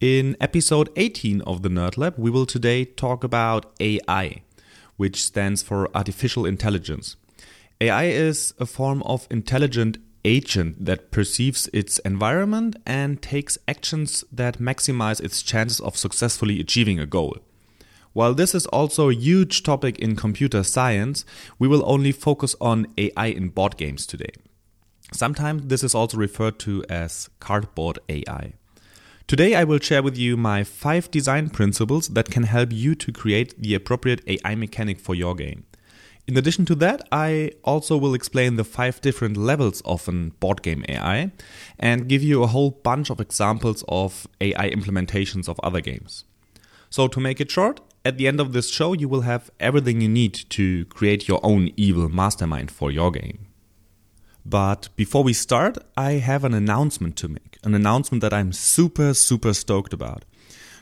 In 0.00 0.36
episode 0.40 0.90
18 0.94 1.40
of 1.40 1.62
the 1.62 1.68
Nerd 1.68 1.96
Lab, 1.96 2.14
we 2.16 2.30
will 2.30 2.46
today 2.46 2.84
talk 2.84 3.24
about 3.24 3.74
AI, 3.80 4.42
which 4.96 5.24
stands 5.24 5.60
for 5.60 5.88
artificial 5.92 6.46
intelligence. 6.46 7.16
AI 7.80 8.04
is 8.04 8.54
a 8.60 8.66
form 8.66 9.02
of 9.02 9.26
intelligent 9.28 9.98
agent 10.24 10.84
that 10.84 11.10
perceives 11.10 11.68
its 11.72 11.98
environment 12.00 12.76
and 12.86 13.20
takes 13.20 13.58
actions 13.66 14.22
that 14.30 14.60
maximize 14.60 15.20
its 15.20 15.42
chances 15.42 15.80
of 15.80 15.96
successfully 15.96 16.60
achieving 16.60 17.00
a 17.00 17.06
goal. 17.06 17.36
While 18.12 18.34
this 18.34 18.54
is 18.54 18.66
also 18.66 19.10
a 19.10 19.14
huge 19.14 19.64
topic 19.64 19.98
in 19.98 20.14
computer 20.14 20.62
science, 20.62 21.24
we 21.58 21.66
will 21.66 21.82
only 21.84 22.12
focus 22.12 22.54
on 22.60 22.86
AI 22.96 23.26
in 23.26 23.48
board 23.48 23.76
games 23.76 24.06
today. 24.06 24.30
Sometimes 25.12 25.66
this 25.66 25.82
is 25.82 25.96
also 25.96 26.18
referred 26.18 26.60
to 26.60 26.84
as 26.88 27.28
cardboard 27.40 27.98
AI. 28.08 28.52
Today, 29.28 29.54
I 29.54 29.64
will 29.64 29.78
share 29.78 30.02
with 30.02 30.16
you 30.16 30.38
my 30.38 30.64
five 30.64 31.10
design 31.10 31.50
principles 31.50 32.08
that 32.08 32.30
can 32.30 32.44
help 32.44 32.72
you 32.72 32.94
to 32.94 33.12
create 33.12 33.60
the 33.60 33.74
appropriate 33.74 34.22
AI 34.26 34.54
mechanic 34.54 34.98
for 34.98 35.14
your 35.14 35.34
game. 35.34 35.64
In 36.26 36.38
addition 36.38 36.64
to 36.64 36.74
that, 36.76 37.06
I 37.12 37.50
also 37.62 37.98
will 37.98 38.14
explain 38.14 38.56
the 38.56 38.64
five 38.64 39.02
different 39.02 39.36
levels 39.36 39.82
of 39.82 40.08
an 40.08 40.30
board 40.40 40.62
game 40.62 40.82
AI 40.88 41.30
and 41.78 42.08
give 42.08 42.22
you 42.22 42.42
a 42.42 42.46
whole 42.46 42.70
bunch 42.70 43.10
of 43.10 43.20
examples 43.20 43.84
of 43.86 44.26
AI 44.40 44.70
implementations 44.70 45.46
of 45.46 45.60
other 45.62 45.82
games. 45.82 46.24
So, 46.88 47.06
to 47.08 47.20
make 47.20 47.38
it 47.38 47.50
short, 47.50 47.82
at 48.06 48.16
the 48.16 48.28
end 48.28 48.40
of 48.40 48.54
this 48.54 48.70
show, 48.70 48.94
you 48.94 49.10
will 49.10 49.28
have 49.32 49.50
everything 49.60 50.00
you 50.00 50.08
need 50.08 50.32
to 50.48 50.86
create 50.86 51.28
your 51.28 51.40
own 51.42 51.70
evil 51.76 52.08
mastermind 52.08 52.70
for 52.70 52.90
your 52.90 53.10
game. 53.10 53.47
But 54.48 54.88
before 54.96 55.22
we 55.24 55.34
start, 55.34 55.76
I 55.94 56.12
have 56.12 56.42
an 56.42 56.54
announcement 56.54 57.16
to 57.16 57.28
make. 57.28 57.58
An 57.64 57.74
announcement 57.74 58.22
that 58.22 58.32
I'm 58.32 58.52
super, 58.52 59.12
super 59.12 59.52
stoked 59.52 59.92
about. 59.92 60.24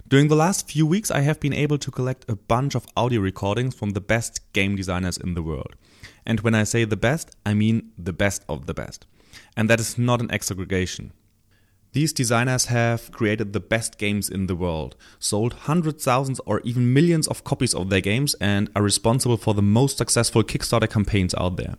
During 0.06 0.28
the 0.28 0.36
last 0.36 0.70
few 0.70 0.86
weeks, 0.86 1.10
I 1.10 1.22
have 1.22 1.40
been 1.40 1.52
able 1.52 1.76
to 1.78 1.90
collect 1.90 2.30
a 2.30 2.36
bunch 2.36 2.76
of 2.76 2.86
audio 2.96 3.20
recordings 3.20 3.74
from 3.74 3.90
the 3.90 4.00
best 4.00 4.40
game 4.52 4.76
designers 4.76 5.16
in 5.16 5.34
the 5.34 5.42
world. 5.42 5.74
And 6.24 6.40
when 6.40 6.54
I 6.54 6.62
say 6.62 6.84
the 6.84 6.96
best, 6.96 7.34
I 7.44 7.54
mean 7.54 7.90
the 7.98 8.12
best 8.12 8.44
of 8.48 8.66
the 8.66 8.74
best. 8.74 9.04
And 9.56 9.68
that 9.68 9.80
is 9.80 9.98
not 9.98 10.20
an 10.20 10.30
exaggeration. 10.30 11.12
These 11.92 12.12
designers 12.12 12.66
have 12.66 13.10
created 13.10 13.52
the 13.52 13.58
best 13.58 13.98
games 13.98 14.28
in 14.28 14.46
the 14.46 14.54
world, 14.54 14.94
sold 15.18 15.54
hundreds, 15.54 16.04
thousands, 16.04 16.40
or 16.46 16.60
even 16.60 16.94
millions 16.94 17.26
of 17.26 17.42
copies 17.42 17.74
of 17.74 17.90
their 17.90 18.00
games, 18.00 18.34
and 18.40 18.70
are 18.76 18.82
responsible 18.82 19.38
for 19.38 19.54
the 19.54 19.62
most 19.62 19.98
successful 19.98 20.44
Kickstarter 20.44 20.88
campaigns 20.88 21.34
out 21.34 21.56
there. 21.56 21.74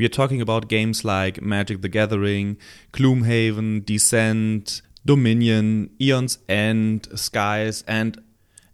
We 0.00 0.06
are 0.06 0.08
talking 0.08 0.40
about 0.40 0.68
games 0.68 1.04
like 1.04 1.42
Magic 1.42 1.82
the 1.82 1.88
Gathering, 1.90 2.56
Gloomhaven, 2.90 3.84
Descent, 3.84 4.80
Dominion, 5.04 5.90
Aeon's 6.00 6.38
End, 6.48 7.06
Scythe, 7.14 7.84
and 7.86 8.18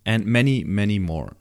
and 0.05 0.25
many, 0.25 0.63
many 0.63 1.01
more. 1.01 1.33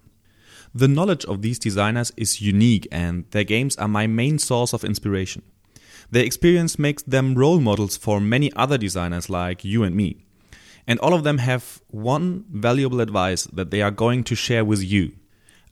The 0.74 0.88
knowledge 0.88 1.24
of 1.26 1.44
these 1.44 1.60
designers 1.60 2.12
is 2.18 2.42
unique 2.42 2.88
and 2.92 3.26
their 3.30 3.44
games 3.44 3.76
are 3.76 3.88
my 3.88 4.08
main 4.08 4.40
source 4.40 4.74
of 4.74 4.84
inspiration. 4.84 5.44
Their 6.10 6.26
experience 6.26 6.80
makes 6.80 7.04
them 7.04 7.36
role 7.36 7.60
models 7.60 7.96
for 7.96 8.20
many 8.20 8.52
other 8.54 8.80
designers 8.80 9.30
like 9.30 9.64
you 9.64 9.84
and 9.84 9.96
me. 9.96 10.26
And 10.88 10.98
all 10.98 11.14
of 11.14 11.24
them 11.24 11.38
have 11.38 11.80
one 11.92 12.46
valuable 12.50 13.02
advice 13.02 13.44
that 13.54 13.70
they 13.70 13.84
are 13.84 13.92
going 13.92 14.24
to 14.24 14.36
share 14.36 14.66
with 14.66 14.82
you. 14.84 15.12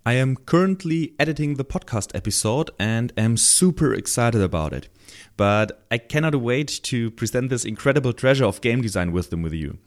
I 0.05 0.13
am 0.13 0.35
currently 0.35 1.13
editing 1.17 1.55
the 1.55 1.63
podcast 1.63 2.13
episode 2.13 2.71
and 2.77 3.13
am 3.15 3.37
super 3.37 3.93
excited 3.93 4.41
about 4.41 4.73
it. 4.73 4.89
But 5.37 5.85
I 5.89 5.97
cannot 5.97 6.35
wait 6.35 6.81
to 6.83 7.09
present 7.11 7.49
this 7.49 7.63
incredible 7.63 8.11
treasure 8.11 8.43
of 8.43 8.59
game 8.59 8.81
design 8.81 9.13
wisdom 9.13 9.41
with 9.41 9.53
you. 9.53 9.77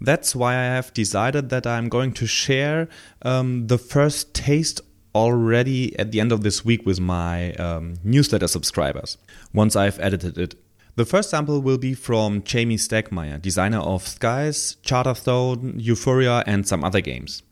That's 0.00 0.34
why 0.34 0.54
I 0.54 0.64
have 0.64 0.92
decided 0.92 1.50
that 1.50 1.68
I'm 1.68 1.88
going 1.88 2.12
to 2.14 2.26
share 2.26 2.88
um, 3.22 3.68
the 3.68 3.78
first 3.78 4.34
taste 4.34 4.80
already 5.14 5.96
at 6.00 6.10
the 6.10 6.20
end 6.20 6.32
of 6.32 6.42
this 6.42 6.64
week 6.64 6.84
with 6.84 6.98
my 6.98 7.52
um, 7.54 7.94
newsletter 8.02 8.48
subscribers, 8.48 9.18
once 9.52 9.76
I've 9.76 10.00
edited 10.00 10.36
it. 10.36 10.56
The 10.96 11.04
first 11.04 11.30
sample 11.30 11.60
will 11.60 11.78
be 11.78 11.94
from 11.94 12.42
Jamey 12.42 12.74
Stegmaier, 12.74 13.40
designer 13.40 13.78
of 13.78 14.02
Scythe, 14.02 14.82
Charterstone, 14.82 15.74
Euphoria, 15.76 16.42
and 16.46 16.66
some 16.66 16.82
other 16.82 17.00
games. 17.00 17.44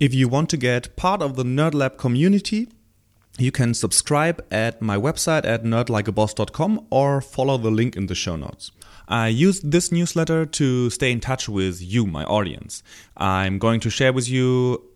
If 0.00 0.14
you 0.14 0.28
want 0.28 0.48
to 0.48 0.56
get 0.56 0.96
part 0.96 1.20
of 1.20 1.36
the 1.36 1.42
NerdLab 1.42 1.98
community, 1.98 2.68
you 3.38 3.52
can 3.52 3.74
subscribe 3.74 4.42
at 4.50 4.80
my 4.80 4.96
website 4.96 5.44
at 5.44 5.62
nerdlikeaboss.com 5.62 6.86
or 6.88 7.20
follow 7.20 7.58
the 7.58 7.70
link 7.70 7.96
in 7.96 8.06
the 8.06 8.14
show 8.14 8.34
notes. 8.34 8.70
I 9.08 9.28
use 9.28 9.60
this 9.60 9.92
newsletter 9.92 10.46
to 10.46 10.88
stay 10.88 11.12
in 11.12 11.20
touch 11.20 11.50
with 11.50 11.82
you, 11.82 12.06
my 12.06 12.24
audience. 12.24 12.82
I'm 13.18 13.58
going 13.58 13.80
to 13.80 13.90
share 13.90 14.14
with 14.14 14.26
you 14.26 14.89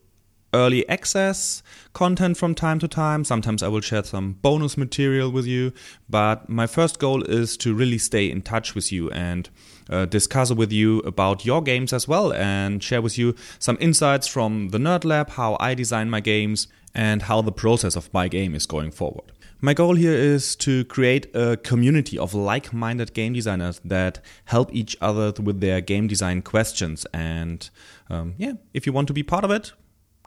early 0.54 0.88
access 0.88 1.62
content 1.92 2.37
from 2.37 2.54
time 2.54 2.78
to 2.78 2.88
time. 2.88 3.25
Sometimes 3.25 3.62
I 3.62 3.69
will 3.69 3.81
share 3.81 4.04
some 4.04 4.34
bonus 4.41 4.76
material 4.76 5.31
with 5.31 5.47
you, 5.47 5.72
but 6.09 6.48
my 6.48 6.66
first 6.66 6.98
goal 6.98 7.22
is 7.25 7.56
to 7.59 7.75
really 7.75 7.98
stay 7.98 8.31
in 8.31 8.41
touch 8.41 8.75
with 8.75 8.91
you 8.91 9.10
and 9.10 9.50
uh, 9.91 10.06
discuss 10.06 10.50
with 10.53 10.72
you 10.72 11.00
about 11.00 11.44
your 11.44 11.60
games 11.60 11.93
as 11.93 12.09
well 12.09 12.32
and 12.32 12.82
share 12.82 13.03
with 13.03 13.19
you 13.19 13.34
some 13.59 13.76
insights 13.81 14.26
from 14.26 14.69
the 14.70 14.78
Nerd 14.78 15.04
Lab, 15.04 15.31
how 15.31 15.56
I 15.60 15.75
design 15.75 16.09
my 16.09 16.20
games, 16.20 16.69
and 16.94 17.22
how 17.22 17.43
the 17.43 17.53
process 17.53 17.97
of 17.97 18.12
my 18.14 18.28
game 18.28 18.54
is 18.54 18.66
going 18.66 18.93
forward. 18.93 19.32
My 19.60 19.72
goal 19.72 19.94
here 19.94 20.12
is 20.12 20.54
to 20.56 20.84
create 20.84 21.34
a 21.34 21.56
community 21.56 22.19
of 22.19 22.34
like 22.34 22.72
minded 22.72 23.14
game 23.14 23.32
designers 23.32 23.81
that 23.84 24.20
help 24.44 24.75
each 24.75 24.97
other 25.00 25.32
with 25.43 25.60
their 25.60 25.81
game 25.81 26.06
design 26.06 26.43
questions. 26.43 27.06
And 27.14 27.69
um, 28.10 28.34
yeah, 28.37 28.53
if 28.75 28.87
you 28.87 28.93
want 28.93 29.09
to 29.09 29.14
be 29.14 29.22
part 29.22 29.43
of 29.43 29.50
it, 29.50 29.72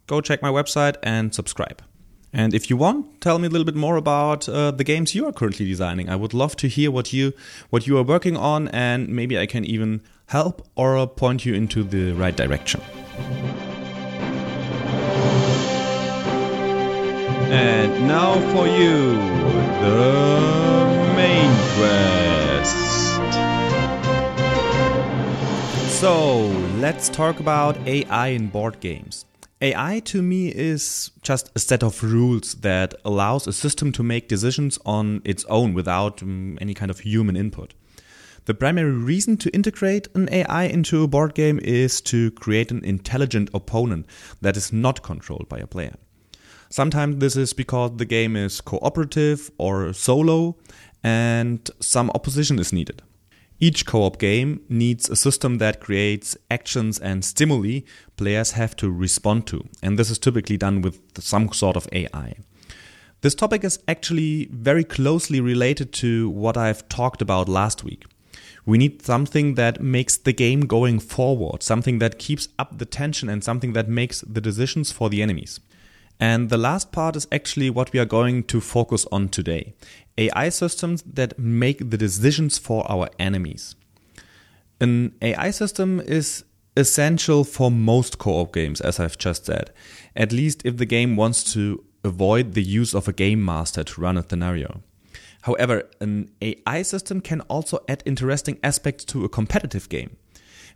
go 0.08 0.22
check 0.22 0.42
my 0.42 0.50
website 0.50 0.96
and 1.04 1.36
subscribe. 1.36 1.82
And 2.34 2.54
if 2.54 2.70
you 2.70 2.78
want, 2.78 3.22
tell 3.22 3.40
me 3.40 3.48
a 3.48 3.50
little 3.50 3.66
bit 3.66 3.76
more 3.76 3.96
about 3.96 4.50
uh, 4.50 4.72
the 4.72 4.84
games 4.84 5.16
you 5.16 5.26
are 5.28 5.32
currently 5.32 5.66
designing. 5.66 6.10
I 6.10 6.16
would 6.16 6.34
love 6.34 6.56
to 6.58 6.68
hear 6.68 6.92
what 6.92 7.14
you 7.14 7.34
what 7.70 7.88
you 7.88 7.98
are 7.98 8.04
working 8.04 8.36
on, 8.36 8.68
and 8.70 9.08
maybe 9.08 9.38
I 9.40 9.46
can 9.46 9.64
even 9.66 10.02
help 10.28 10.68
or 10.76 11.08
point 11.08 11.46
you 11.46 11.54
into 11.54 11.84
the 11.84 12.12
right 12.14 12.36
direction. 12.36 12.82
And 17.50 18.08
now 18.08 18.34
for 18.54 18.68
you, 18.68 19.16
the 19.82 21.14
main 21.16 21.54
quest. 21.76 22.88
So 26.00 26.48
let's 26.78 27.08
talk 27.10 27.40
about 27.40 27.78
AI 27.88 28.28
in 28.28 28.48
board 28.48 28.80
games. 28.82 29.26
AI 29.60 30.00
to 30.06 30.22
me 30.22 30.50
is 30.50 31.10
just 31.24 31.50
a 31.56 31.60
set 31.60 31.82
of 31.82 32.04
rules 32.04 32.54
that 32.56 32.94
allows 33.04 33.48
a 33.48 33.54
system 33.54 33.92
to 33.94 34.04
make 34.04 34.28
decisions 34.28 34.78
on 34.86 35.22
its 35.26 35.46
own 35.46 35.74
without 35.74 36.22
um, 36.22 36.60
any 36.62 36.76
kind 36.76 36.92
of 36.92 37.00
human 37.00 37.36
input. 37.36 37.74
The 38.46 38.54
primary 38.54 38.92
reason 38.92 39.36
to 39.38 39.50
integrate 39.50 40.08
an 40.14 40.30
AI 40.32 40.66
into 40.66 41.04
a 41.04 41.08
board 41.08 41.34
game 41.34 41.60
is 41.64 42.02
to 42.02 42.30
create 42.32 42.72
an 42.72 42.86
intelligent 42.86 43.50
opponent 43.54 44.06
that 44.42 44.56
is 44.56 44.72
not 44.72 45.02
controlled 45.02 45.50
by 45.50 45.58
a 45.58 45.68
player. 45.68 45.96
Sometimes 46.70 47.18
this 47.18 47.36
is 47.36 47.54
because 47.54 47.98
the 47.98 48.06
game 48.06 48.36
is 48.36 48.62
cooperative 48.62 49.50
or 49.58 49.92
solo 49.92 50.56
and 51.04 51.70
some 51.80 52.12
opposition 52.12 52.60
is 52.60 52.72
needed. 52.72 53.02
Each 53.60 53.86
co 53.86 54.04
op 54.04 54.20
game 54.20 54.62
needs 54.70 55.10
a 55.10 55.16
system 55.16 55.58
that 55.58 55.80
creates 55.80 56.38
actions 56.52 57.00
and 57.00 57.26
stimuli 57.26 57.82
players 58.16 58.52
have 58.52 58.76
to 58.76 58.92
respond 58.92 59.48
to, 59.48 59.66
and 59.82 59.98
this 59.98 60.12
is 60.12 60.20
typically 60.20 60.58
done 60.58 60.84
with 60.84 61.00
some 61.18 61.52
sort 61.52 61.76
of 61.76 61.88
AI. 61.92 62.36
This 63.22 63.34
topic 63.34 63.64
is 63.64 63.80
actually 63.88 64.48
very 64.52 64.84
closely 64.84 65.42
related 65.42 65.92
to 65.94 66.30
what 66.30 66.56
I've 66.56 66.88
talked 66.88 67.20
about 67.20 67.50
last 67.50 67.84
week. 67.84 68.06
We 68.64 68.78
need 68.78 69.02
something 69.02 69.56
that 69.56 69.82
makes 69.82 70.18
the 70.18 70.34
game 70.34 70.62
going 70.68 71.00
forward, 71.00 71.64
something 71.64 71.98
that 71.98 72.20
keeps 72.20 72.50
up 72.60 72.78
the 72.78 72.86
tension, 72.86 73.28
and 73.28 73.44
something 73.44 73.74
that 73.74 73.90
makes 73.90 74.22
the 74.22 74.42
decisions 74.42 74.92
for 74.92 75.10
the 75.10 75.24
enemies. 75.24 75.60
And 76.20 76.50
the 76.50 76.58
last 76.58 76.92
part 76.92 77.16
is 77.16 77.28
actually 77.32 77.70
what 77.72 77.92
we 77.92 78.00
are 78.00 78.06
going 78.06 78.44
to 78.46 78.62
focus 78.62 79.08
on 79.12 79.30
today 79.30 79.74
AI 80.18 80.50
systems 80.50 81.04
that 81.04 81.38
make 81.38 81.90
the 81.90 81.98
decisions 81.98 82.58
for 82.58 82.90
our 82.92 83.10
enemies. 83.20 83.76
An 84.80 85.14
AI 85.22 85.52
system 85.52 86.00
is 86.02 86.44
essential 86.76 87.44
for 87.44 87.72
most 87.72 88.18
co 88.18 88.42
op 88.42 88.54
games, 88.54 88.82
as 88.82 89.00
I've 89.00 89.18
just 89.18 89.46
said, 89.46 89.72
at 90.16 90.32
least 90.32 90.62
if 90.66 90.78
the 90.78 90.86
game 90.86 91.16
wants 91.16 91.54
to 91.54 91.84
avoid 92.04 92.54
the 92.54 92.64
use 92.64 92.94
of 92.94 93.08
a 93.08 93.14
game 93.14 93.44
master 93.44 93.84
to 93.84 94.02
run 94.02 94.18
a 94.18 94.28
scenario. 94.28 94.82
However, 95.42 95.84
an 96.00 96.30
AI 96.42 96.82
system 96.82 97.22
can 97.22 97.42
also 97.42 97.80
add 97.88 98.04
interesting 98.06 98.60
aspects 98.64 99.06
to 99.06 99.26
a 99.26 99.30
competitive 99.30 99.90
game. 99.90 100.18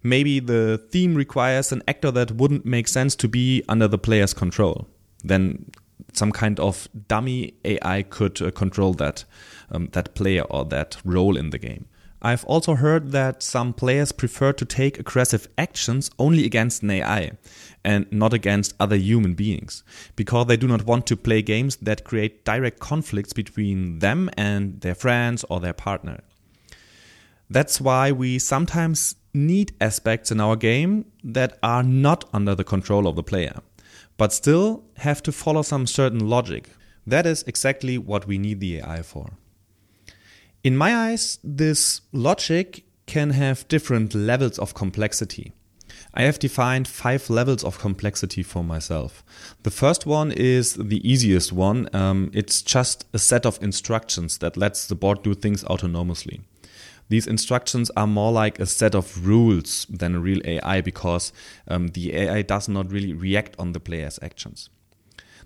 Maybe 0.04 0.40
the 0.40 0.82
theme 0.90 1.16
requires 1.16 1.72
an 1.72 1.84
actor 1.88 2.12
that 2.12 2.32
wouldn't 2.32 2.66
make 2.66 2.88
sense 2.88 3.16
to 3.18 3.28
be 3.28 3.64
under 3.70 3.88
the 3.88 3.98
player's 3.98 4.34
control. 4.34 4.88
Then 5.24 5.66
some 6.14 6.32
kind 6.32 6.60
of 6.60 6.88
dummy 7.08 7.54
AI 7.66 8.04
could 8.04 8.42
uh, 8.42 8.52
control 8.52 8.94
that 8.94 9.26
um, 9.72 9.90
that 9.94 10.14
player 10.16 10.44
or 10.44 10.66
that 10.66 10.98
role 11.04 11.38
in 11.38 11.50
the 11.50 11.58
game. 11.58 11.86
I've 12.24 12.46
also 12.46 12.76
heard 12.76 13.12
that 13.14 13.42
some 13.42 13.74
players 13.74 14.12
prefer 14.12 14.54
to 14.54 14.66
take 14.66 15.00
aggressive 15.00 15.48
actions 15.58 16.12
only 16.20 16.46
against 16.46 16.84
an 16.84 16.92
AI 16.92 17.32
and 17.84 18.06
not 18.12 18.32
against 18.32 18.76
other 18.80 18.96
human 18.96 19.34
beings 19.34 19.84
because 20.16 20.46
they 20.46 20.58
do 20.58 20.68
not 20.68 20.86
want 20.86 21.08
to 21.08 21.18
play 21.18 21.42
games 21.42 21.78
that 21.78 22.04
create 22.04 22.46
direct 22.46 22.80
conflicts 22.80 23.34
between 23.34 24.00
them 24.00 24.30
and 24.38 24.82
their 24.82 24.94
friends 24.94 25.44
or 25.50 25.60
their 25.60 25.74
partner. 25.74 26.20
That's 27.50 27.82
why 27.82 28.12
we 28.12 28.38
sometimes 28.38 29.16
need 29.34 29.74
aspects 29.82 30.32
in 30.32 30.40
our 30.40 30.56
game 30.56 31.06
that 31.24 31.58
are 31.64 31.84
not 31.84 32.30
under 32.34 32.54
the 32.54 32.64
control 32.64 33.08
of 33.08 33.16
the 33.16 33.24
player, 33.24 33.62
but 34.22 34.32
still 34.32 34.84
have 34.98 35.24
to 35.24 35.32
follow 35.32 35.64
some 35.64 35.88
certain 35.88 36.30
logic. 36.30 36.70
That 37.08 37.26
is 37.26 37.42
exactly 37.48 37.98
what 37.98 38.28
we 38.28 38.38
need 38.38 38.60
the 38.60 38.78
AI 38.78 39.02
for. 39.02 39.32
In 40.64 40.78
my 40.78 40.96
eyes, 40.96 41.40
this 41.44 42.02
logic 42.12 42.84
can 43.08 43.32
have 43.32 43.68
different 43.68 44.14
levels 44.14 44.60
of 44.60 44.76
complexity. 44.76 45.54
I 46.14 46.22
have 46.22 46.38
defined 46.38 46.88
five 46.88 47.32
levels 47.32 47.64
of 47.64 47.80
complexity 47.80 48.44
for 48.44 48.64
myself. 48.64 49.24
The 49.64 49.72
first 49.72 50.06
one 50.06 50.32
is 50.32 50.76
the 50.76 51.02
easiest 51.02 51.52
one. 51.52 51.90
Um, 51.92 52.30
it's 52.32 52.62
just 52.62 53.08
a 53.14 53.18
set 53.18 53.44
of 53.48 53.58
instructions 53.64 54.38
that 54.38 54.56
lets 54.56 54.86
the 54.86 54.94
board 54.94 55.24
do 55.24 55.34
things 55.34 55.64
autonomously. 55.64 56.42
These 57.12 57.28
instructions 57.28 57.92
are 57.98 58.08
more 58.08 58.32
like 58.32 58.58
a 58.58 58.66
set 58.66 58.96
of 58.96 59.28
rules 59.28 59.86
than 59.90 60.16
a 60.16 60.20
real 60.22 60.40
AI 60.46 60.80
because 60.80 61.34
um, 61.68 61.90
the 61.90 62.16
AI 62.16 62.42
does 62.42 62.70
not 62.70 62.90
really 62.90 63.12
react 63.12 63.54
on 63.60 63.74
the 63.74 63.82
player's 63.82 64.18
actions. 64.22 64.70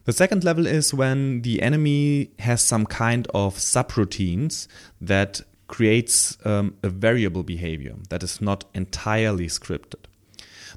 The 0.03 0.13
second 0.13 0.43
level 0.43 0.67
is 0.67 0.93
when 0.93 1.41
the 1.41 1.63
enemy 1.63 2.29
has 2.37 2.61
some 2.61 2.85
kind 2.85 3.27
of 3.33 3.55
subroutines 3.55 4.67
that 5.01 5.41
creates 5.65 6.37
um, 6.45 6.75
a 6.83 6.89
variable 6.89 7.41
behavior 7.41 7.95
that 8.09 8.21
is 8.21 8.39
not 8.39 8.65
entirely 8.75 9.47
scripted. 9.47 10.05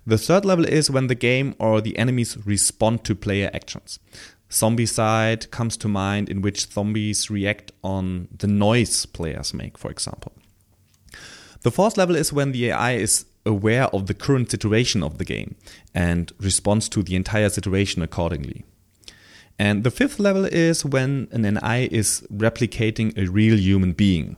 The 0.06 0.17
third 0.17 0.46
level 0.46 0.64
is 0.64 0.91
when 0.91 1.08
the 1.08 1.14
game 1.14 1.55
or 1.58 1.82
the 1.82 1.99
enemies 1.99 2.38
respond 2.46 3.05
to 3.05 3.14
player 3.14 3.50
actions. 3.52 3.99
Zombicide 4.49 5.50
comes 5.50 5.76
to 5.76 5.87
mind, 5.87 6.31
in 6.31 6.41
which 6.41 6.73
zombies 6.73 7.29
react 7.29 7.73
on 7.84 8.29
the 8.34 8.46
noise 8.46 9.05
players 9.05 9.52
make, 9.52 9.76
for 9.76 9.91
example. 9.91 10.32
The 11.62 11.70
fourth 11.70 11.96
level 11.96 12.16
is 12.16 12.32
when 12.32 12.52
the 12.52 12.70
AI 12.70 12.93
is 12.93 13.26
aware 13.44 13.87
of 13.87 14.06
the 14.06 14.14
current 14.14 14.50
situation 14.50 15.02
of 15.02 15.19
the 15.19 15.25
game 15.25 15.56
and 15.94 16.32
responds 16.38 16.88
to 16.90 17.02
the 17.02 17.16
entire 17.16 17.49
situation 17.49 18.02
accordingly. 18.02 18.64
And 19.58 19.82
the 19.82 19.90
fifth 19.90 20.20
level 20.20 20.44
is 20.44 20.84
when 20.84 21.28
an 21.32 21.58
AI 21.58 21.88
is 21.90 22.25
replicating 22.32 23.16
a 23.19 23.28
real 23.28 23.58
human 23.58 23.93
being 23.93 24.37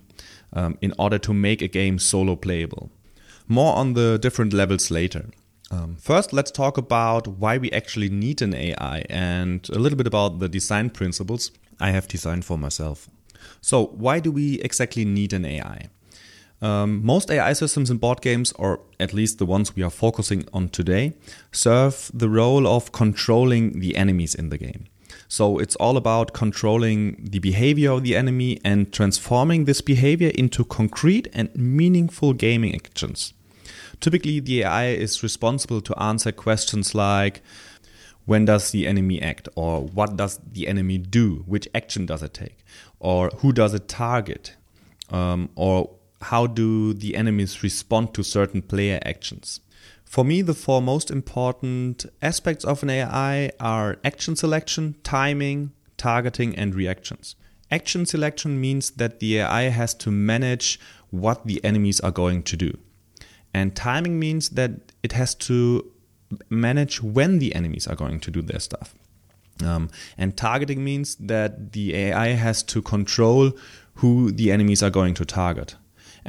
um, 0.53 0.79
in 0.81 0.95
order 0.99 1.19
to 1.19 1.35
make 1.35 1.61
a 1.61 1.69
game 1.69 1.99
solo 1.99 2.37
playable. 2.37 2.91
More 3.47 3.77
on 3.77 3.93
the 3.95 4.19
different 4.19 4.53
levels 4.53 4.91
later. 4.91 5.27
Um, 5.71 5.97
first, 6.01 6.33
let's 6.33 6.51
talk 6.51 6.79
about 6.79 7.27
why 7.27 7.59
we 7.59 7.71
actually 7.71 8.09
need 8.09 8.43
an 8.43 8.55
AI 8.55 9.05
and 9.11 9.69
a 9.69 9.79
little 9.79 9.97
bit 9.97 10.07
about 10.07 10.39
the 10.39 10.49
design 10.49 10.91
principles 10.91 11.51
I 11.79 11.91
have 11.91 12.09
designed 12.09 12.45
for 12.45 12.57
myself. 12.59 13.09
So, 13.61 13.87
why 13.87 14.21
do 14.21 14.33
we 14.33 14.61
exactly 14.61 15.05
need 15.05 15.33
an 15.33 15.45
AI? 15.45 15.91
Um, 16.63 17.05
most 17.05 17.31
AI 17.31 17.55
systems 17.55 17.91
in 17.91 17.97
board 17.97 18.21
games, 18.21 18.53
or 18.53 18.81
at 18.99 19.15
least 19.15 19.39
the 19.39 19.47
ones 19.47 19.75
we 19.75 19.83
are 19.83 19.91
focusing 19.91 20.47
on 20.53 20.69
today, 20.69 21.15
serve 21.53 22.11
the 22.13 22.29
role 22.29 22.67
of 22.67 22.93
controlling 22.93 23.81
the 23.81 23.97
enemies 23.97 24.35
in 24.35 24.51
the 24.51 24.59
game. 24.59 24.87
So 25.27 25.59
it's 25.59 25.77
all 25.77 25.97
about 25.97 26.33
controlling 26.33 27.17
the 27.31 27.39
behavior 27.39 27.93
of 27.93 28.03
the 28.03 28.17
enemy 28.17 28.61
and 28.65 28.93
transforming 28.93 29.65
this 29.65 29.81
behavior 29.81 30.31
into 30.35 30.65
concrete 30.65 31.29
and 31.33 31.55
meaningful 31.55 32.33
gaming 32.33 32.75
actions. 32.75 33.33
Typically, 34.01 34.41
the 34.41 34.63
AI 34.63 34.89
is 34.89 35.23
responsible 35.23 35.81
to 35.83 36.03
answer 36.03 36.33
questions 36.33 36.95
like 36.95 37.43
when 38.27 38.45
does 38.45 38.71
the 38.71 38.87
enemy 38.87 39.21
act, 39.21 39.49
or 39.55 39.83
what 39.83 40.17
does 40.17 40.39
the 40.53 40.69
enemy 40.69 40.99
do, 40.99 41.43
which 41.47 41.69
action 41.75 42.07
does 42.07 42.23
it 42.23 42.35
take, 42.35 42.59
or 42.99 43.31
who 43.39 43.53
does 43.53 43.75
it 43.75 43.89
target, 43.89 44.57
um, 45.11 45.49
or 45.55 45.91
how 46.23 46.47
do 46.47 46.93
the 46.93 47.17
enemies 47.17 47.63
respond 47.63 48.15
to 48.15 48.23
certain 48.23 48.63
player 48.63 49.01
actions. 49.05 49.61
For 50.05 50.25
me, 50.25 50.43
the 50.43 50.55
four 50.55 50.83
most 50.83 51.11
important 51.11 52.05
aspects 52.21 52.65
of 52.65 52.83
an 52.83 52.91
AI 52.91 53.53
are 53.61 53.99
action 54.05 54.35
selection, 54.37 54.97
timing, 55.03 55.73
targeting, 55.97 56.57
and 56.57 56.75
reactions. 56.75 57.37
Action 57.71 58.05
selection 58.05 58.61
means 58.61 58.91
that 58.93 59.21
the 59.21 59.39
AI 59.39 59.63
has 59.69 59.95
to 59.95 60.11
manage 60.11 60.81
what 61.11 61.47
the 61.47 61.65
enemies 61.65 62.01
are 62.01 62.11
going 62.11 62.43
to 62.43 62.57
do. 62.57 62.77
And 63.55 63.77
timing 63.77 64.19
means 64.19 64.51
that 64.51 64.93
it 65.03 65.13
has 65.13 65.35
to 65.37 65.91
manage 66.49 67.03
when 67.03 67.39
the 67.39 67.55
enemies 67.55 67.87
are 67.87 67.97
going 67.97 68.21
to 68.21 68.31
do 68.31 68.43
their 68.43 68.61
stuff. 68.61 68.95
Um, 69.63 69.91
and 70.17 70.37
targeting 70.37 70.83
means 70.83 71.17
that 71.17 71.73
the 71.73 71.95
AI 71.95 72.29
has 72.29 72.63
to 72.65 72.83
control 72.83 73.53
who 73.95 74.33
the 74.33 74.51
enemies 74.51 74.83
are 74.83 74.91
going 74.91 75.15
to 75.15 75.25
target. 75.25 75.77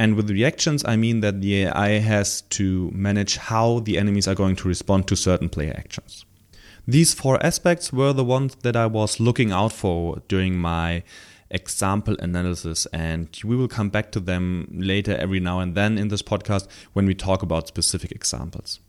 And 0.02 0.16
with 0.16 0.32
reactions, 0.32 0.84
I 0.84 0.96
mean 0.96 1.20
that 1.20 1.42
the 1.42 1.66
AI 1.66 2.00
has 2.00 2.42
to 2.58 2.90
manage 2.92 3.38
how 3.38 3.82
the 3.82 4.00
enemies 4.00 4.28
are 4.28 4.34
going 4.34 4.56
to 4.56 4.68
respond 4.68 5.08
to 5.08 5.16
certain 5.16 5.48
player 5.48 5.76
actions. 5.78 6.26
These 6.88 7.14
four 7.14 7.38
aspects 7.46 7.94
were 7.94 8.12
the 8.12 8.24
ones 8.24 8.56
that 8.64 8.76
I 8.76 8.88
was 8.88 9.20
looking 9.20 9.52
out 9.52 9.72
for 9.72 10.24
during 10.28 10.58
my 10.58 11.04
example 11.52 12.16
analysis, 12.18 12.88
and 12.88 13.28
we 13.44 13.56
will 13.56 13.68
come 13.68 13.90
back 13.90 14.12
to 14.14 14.20
them 14.20 14.68
later 14.72 15.16
every 15.18 15.40
now 15.40 15.60
and 15.60 15.76
then 15.76 16.00
in 16.00 16.08
this 16.08 16.24
podcast 16.24 16.68
when 16.94 17.06
we 17.06 17.14
talk 17.14 17.44
about 17.44 17.68
specific 17.68 18.12
examples. 18.12 18.80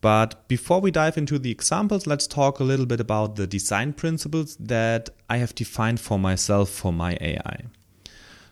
But 0.00 0.46
before 0.46 0.80
we 0.80 0.92
dive 0.92 1.18
into 1.18 1.36
the 1.36 1.50
examples, 1.50 2.06
let's 2.06 2.28
talk 2.28 2.60
a 2.60 2.64
little 2.64 2.86
bit 2.86 3.00
about 3.00 3.34
the 3.34 3.48
design 3.48 3.92
principles 3.92 4.54
that 4.60 5.10
I 5.28 5.38
have 5.38 5.56
defined 5.56 5.98
for 5.98 6.16
myself 6.16 6.70
for 6.70 6.92
my 6.92 7.18
AI. 7.20 7.64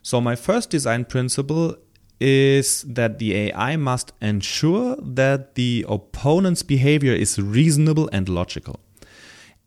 So, 0.02 0.20
my 0.20 0.34
first 0.34 0.70
design 0.70 1.04
principle 1.04 1.76
is 2.20 2.82
that 2.82 3.18
the 3.18 3.34
AI 3.34 3.76
must 3.76 4.12
ensure 4.20 4.96
that 5.00 5.54
the 5.54 5.84
opponent's 5.88 6.62
behavior 6.62 7.12
is 7.12 7.38
reasonable 7.38 8.08
and 8.12 8.28
logical. 8.28 8.80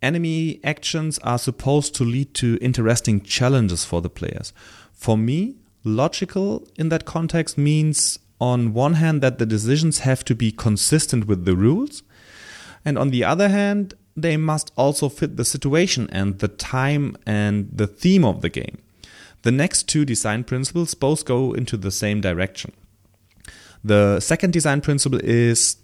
Enemy 0.02 0.60
actions 0.64 1.18
are 1.20 1.40
supposed 1.40 1.96
to 1.96 2.04
lead 2.04 2.34
to 2.36 2.58
interesting 2.62 3.22
challenges 3.22 3.86
for 3.86 4.02
the 4.02 4.10
players. 4.10 4.54
For 4.92 5.18
me, 5.18 5.56
logical 5.84 6.68
in 6.76 6.90
that 6.90 7.06
context 7.06 7.58
means, 7.58 8.20
on 8.40 8.74
one 8.74 8.96
hand, 8.96 9.22
that 9.22 9.40
the 9.40 9.46
decisions 9.46 10.00
have 10.00 10.26
to 10.26 10.36
be 10.36 10.52
consistent 10.52 11.26
with 11.26 11.46
the 11.46 11.56
rules, 11.56 12.04
and 12.86 12.98
on 12.98 13.10
the 13.10 13.24
other 13.24 13.50
hand, 13.50 13.94
they 14.16 14.38
must 14.38 14.72
also 14.76 15.10
fit 15.10 15.38
the 15.38 15.46
situation 15.46 16.08
and 16.12 16.40
the 16.40 16.48
time 16.48 17.18
and 17.26 17.70
the 17.72 17.88
theme 17.88 18.26
of 18.26 18.42
the 18.42 18.50
game. 18.50 18.83
The 19.44 19.52
next 19.52 19.88
two 19.88 20.06
design 20.06 20.44
principles 20.46 20.94
both 20.94 21.26
go 21.26 21.54
into 21.54 21.78
the 21.78 21.92
same 21.92 22.22
direction. 22.22 22.72
The 23.84 24.20
second 24.20 24.54
design 24.54 24.82
principle 24.82 25.20
is 25.22 25.78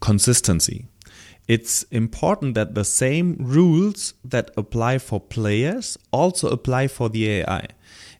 consistency. 0.00 0.86
It's 1.48 1.82
important 1.90 2.54
that 2.54 2.74
the 2.74 2.84
same 2.84 3.36
rules 3.40 4.14
that 4.24 4.52
apply 4.56 4.98
for 4.98 5.20
players 5.20 5.98
also 6.12 6.48
apply 6.48 6.86
for 6.86 7.08
the 7.08 7.28
AI. 7.28 7.66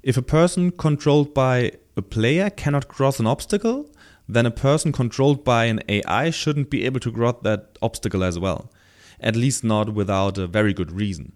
If 0.02 0.16
a 0.16 0.22
person 0.22 0.72
controlled 0.72 1.32
by 1.32 1.72
a 1.96 2.02
player 2.02 2.50
cannot 2.50 2.88
cross 2.88 3.20
an 3.20 3.28
obstacle, 3.28 3.88
then 4.28 4.46
a 4.46 4.50
person 4.50 4.90
controlled 4.90 5.44
by 5.44 5.66
an 5.66 5.80
AI 5.88 6.30
shouldn't 6.30 6.68
be 6.68 6.84
able 6.84 7.00
to 7.00 7.12
cross 7.12 7.36
that 7.42 7.78
obstacle 7.80 8.24
as 8.24 8.40
well. 8.40 8.72
At 9.20 9.36
least 9.36 9.62
not 9.62 9.94
without 9.94 10.36
a 10.36 10.48
very 10.48 10.74
good 10.74 10.90
reason. 10.90 11.32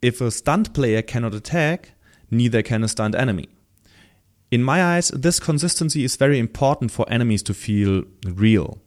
If 0.00 0.22
a 0.22 0.30
stunt 0.30 0.72
player 0.72 1.02
cannot 1.02 1.34
attack, 1.34 1.93
neither 2.30 2.62
can 2.62 2.84
a 2.84 2.88
stunned 2.88 3.14
enemy. 3.14 3.48
In 4.50 4.62
my 4.62 4.84
eyes, 4.84 5.08
this 5.08 5.40
consistency 5.40 6.04
is 6.04 6.16
very 6.16 6.38
important 6.38 6.90
for 6.90 7.06
enemies 7.08 7.42
to 7.44 7.54
feel 7.54 8.04
real. 8.24 8.78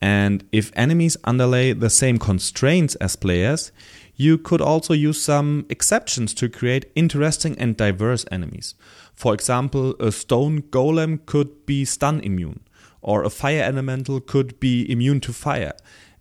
And 0.00 0.44
if 0.52 0.72
enemies 0.74 1.16
underlay 1.24 1.72
the 1.72 1.88
same 1.88 2.18
constraints 2.18 2.94
as 2.96 3.16
players, 3.16 3.72
you 4.16 4.38
could 4.38 4.60
also 4.60 4.92
use 4.92 5.22
some 5.22 5.66
exceptions 5.68 6.34
to 6.34 6.48
create 6.48 6.90
interesting 6.94 7.58
and 7.58 7.76
diverse 7.76 8.24
enemies. 8.30 8.74
For 9.14 9.34
example, 9.34 9.94
a 10.00 10.12
stone 10.12 10.62
golem 10.62 11.24
could 11.26 11.64
be 11.66 11.84
stun 11.84 12.20
immune, 12.20 12.60
or 13.00 13.22
a 13.22 13.30
fire 13.30 13.62
elemental 13.62 14.20
could 14.20 14.58
be 14.60 14.90
immune 14.90 15.20
to 15.20 15.32
fire, 15.32 15.72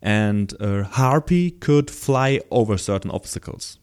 and 0.02 0.54
a 0.60 0.84
harpy 0.84 1.52
could 1.52 1.90
fly 1.90 2.42
over 2.52 2.78
certain 2.78 3.12
obstacles. 3.12 3.80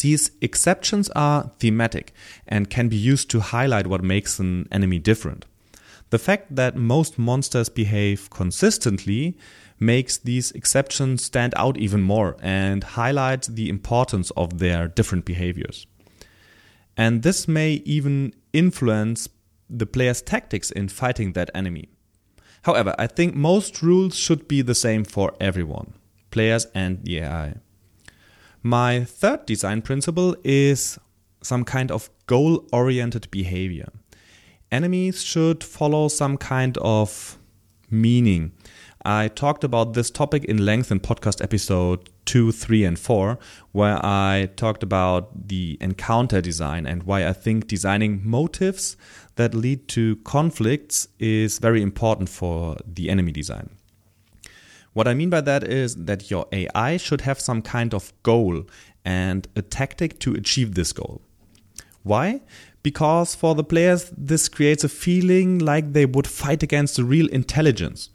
These 0.00 0.30
exceptions 0.40 1.08
are 1.10 1.50
thematic 1.58 2.12
and 2.46 2.70
can 2.70 2.88
be 2.88 2.96
used 2.96 3.30
to 3.30 3.40
highlight 3.40 3.86
what 3.86 4.02
makes 4.02 4.38
an 4.38 4.68
enemy 4.70 4.98
different. 4.98 5.44
The 6.10 6.18
fact 6.18 6.54
that 6.54 6.76
most 6.76 7.18
monsters 7.18 7.68
behave 7.68 8.30
consistently 8.30 9.36
makes 9.78 10.16
these 10.16 10.50
exceptions 10.52 11.24
stand 11.24 11.54
out 11.56 11.76
even 11.76 12.02
more 12.02 12.36
and 12.40 12.82
highlights 12.82 13.48
the 13.48 13.68
importance 13.68 14.30
of 14.32 14.58
their 14.58 14.88
different 14.88 15.24
behaviors. 15.24 15.86
And 16.96 17.22
this 17.22 17.46
may 17.46 17.74
even 17.84 18.34
influence 18.52 19.28
the 19.70 19.86
player's 19.86 20.22
tactics 20.22 20.70
in 20.70 20.88
fighting 20.88 21.34
that 21.34 21.50
enemy. 21.54 21.88
However, 22.62 22.94
I 22.98 23.06
think 23.06 23.34
most 23.34 23.82
rules 23.82 24.16
should 24.16 24.48
be 24.48 24.62
the 24.62 24.74
same 24.74 25.04
for 25.04 25.34
everyone, 25.40 25.94
players 26.30 26.66
and 26.74 27.04
the 27.04 27.20
AI. 27.20 27.54
My 28.62 29.04
third 29.04 29.46
design 29.46 29.82
principle 29.82 30.34
is 30.42 30.98
some 31.42 31.64
kind 31.64 31.92
of 31.92 32.10
goal 32.26 32.66
oriented 32.72 33.30
behavior. 33.30 33.88
Enemies 34.72 35.22
should 35.22 35.62
follow 35.62 36.08
some 36.08 36.36
kind 36.36 36.76
of 36.78 37.38
meaning. 37.88 38.52
I 39.04 39.28
talked 39.28 39.62
about 39.62 39.94
this 39.94 40.10
topic 40.10 40.44
in 40.44 40.64
length 40.64 40.90
in 40.90 40.98
podcast 40.98 41.42
episode 41.42 42.10
2, 42.26 42.50
3, 42.50 42.84
and 42.84 42.98
4, 42.98 43.38
where 43.72 44.04
I 44.04 44.50
talked 44.56 44.82
about 44.82 45.48
the 45.48 45.78
encounter 45.80 46.40
design 46.40 46.84
and 46.84 47.04
why 47.04 47.26
I 47.26 47.32
think 47.32 47.68
designing 47.68 48.20
motives 48.28 48.96
that 49.36 49.54
lead 49.54 49.86
to 49.88 50.16
conflicts 50.16 51.06
is 51.20 51.60
very 51.60 51.80
important 51.80 52.28
for 52.28 52.76
the 52.84 53.08
enemy 53.08 53.30
design. 53.30 53.70
What 54.98 55.06
I 55.06 55.14
mean 55.14 55.30
by 55.30 55.42
that 55.42 55.62
is 55.62 55.94
that 55.94 56.28
your 56.28 56.48
AI 56.50 56.96
should 56.96 57.20
have 57.20 57.38
some 57.38 57.62
kind 57.62 57.94
of 57.94 58.12
goal 58.24 58.64
and 59.04 59.46
a 59.54 59.62
tactic 59.62 60.18
to 60.18 60.34
achieve 60.34 60.74
this 60.74 60.92
goal. 60.92 61.22
Why? 62.02 62.40
Because 62.82 63.36
for 63.36 63.54
the 63.54 63.62
players, 63.62 64.12
this 64.16 64.48
creates 64.48 64.82
a 64.82 64.88
feeling 64.88 65.60
like 65.60 65.92
they 65.92 66.04
would 66.04 66.26
fight 66.26 66.64
against 66.64 66.98
a 66.98 67.04
real 67.04 67.28
intelligence. 67.28 68.10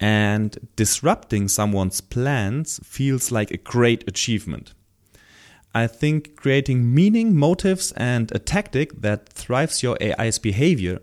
And 0.00 0.58
disrupting 0.74 1.46
someone's 1.46 2.00
plans 2.00 2.80
feels 2.82 3.30
like 3.30 3.52
a 3.52 3.56
great 3.56 4.02
achievement. 4.08 4.74
I 5.72 5.86
think 5.86 6.34
creating 6.34 6.92
meaning, 6.92 7.36
motives, 7.36 7.92
and 7.92 8.32
a 8.32 8.40
tactic 8.40 9.02
that 9.02 9.28
thrives 9.28 9.84
your 9.84 9.96
AI's 10.02 10.40
behavior 10.40 10.98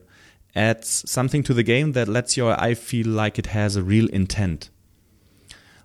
adds 0.54 1.10
something 1.10 1.42
to 1.44 1.54
the 1.54 1.64
game 1.64 1.94
that 1.94 2.10
lets 2.10 2.36
your 2.36 2.52
AI 2.52 2.74
feel 2.74 3.08
like 3.08 3.40
it 3.40 3.46
has 3.46 3.78
a 3.78 3.82
real 3.82 4.10
intent. 4.10 4.70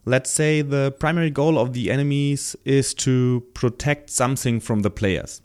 Let's 0.08 0.30
say 0.30 0.62
the 0.62 0.92
primary 0.92 1.30
goal 1.30 1.58
of 1.58 1.72
the 1.72 1.90
enemies 1.90 2.54
is 2.64 2.94
to 2.94 3.42
protect 3.54 4.08
something 4.08 4.60
from 4.60 4.82
the 4.82 4.90
players. 4.90 5.42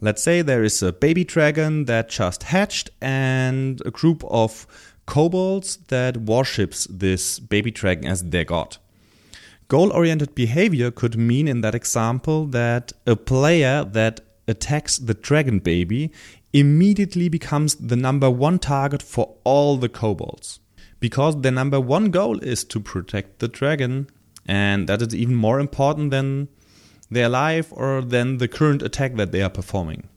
Let's 0.00 0.22
say 0.22 0.40
there 0.40 0.62
is 0.62 0.80
a 0.84 0.92
baby 0.92 1.24
dragon 1.24 1.86
that 1.86 2.10
just 2.10 2.44
hatched 2.44 2.90
and 3.00 3.82
a 3.84 3.90
group 3.90 4.22
of 4.30 4.68
kobolds 5.06 5.78
that 5.88 6.16
worships 6.16 6.86
this 6.88 7.40
baby 7.40 7.72
dragon 7.72 8.06
as 8.06 8.22
their 8.22 8.44
god. 8.44 8.76
Goal 9.66 9.92
oriented 9.92 10.36
behavior 10.36 10.92
could 10.92 11.16
mean, 11.16 11.48
in 11.48 11.62
that 11.62 11.74
example, 11.74 12.46
that 12.46 12.92
a 13.08 13.16
player 13.16 13.82
that 13.82 14.20
attacks 14.46 14.96
the 14.96 15.14
dragon 15.14 15.58
baby 15.58 16.12
immediately 16.52 17.28
becomes 17.28 17.74
the 17.74 17.96
number 17.96 18.30
one 18.30 18.60
target 18.60 19.02
for 19.02 19.34
all 19.42 19.76
the 19.76 19.88
kobolds. 19.88 20.60
Because 21.06 21.34
their 21.42 21.52
number 21.60 21.80
one 21.80 22.06
goal 22.10 22.38
is 22.38 22.64
to 22.72 22.80
protect 22.80 23.40
the 23.40 23.48
dragon, 23.48 24.08
and 24.46 24.88
that 24.88 25.02
is 25.02 25.14
even 25.14 25.34
more 25.34 25.60
important 25.60 26.10
than 26.10 26.48
their 27.10 27.28
life 27.28 27.68
or 27.72 28.00
than 28.00 28.38
the 28.38 28.48
current 28.48 28.80
attack 28.82 29.16
that 29.16 29.30
they 29.30 29.42
are 29.42 29.54
performing 29.60 30.08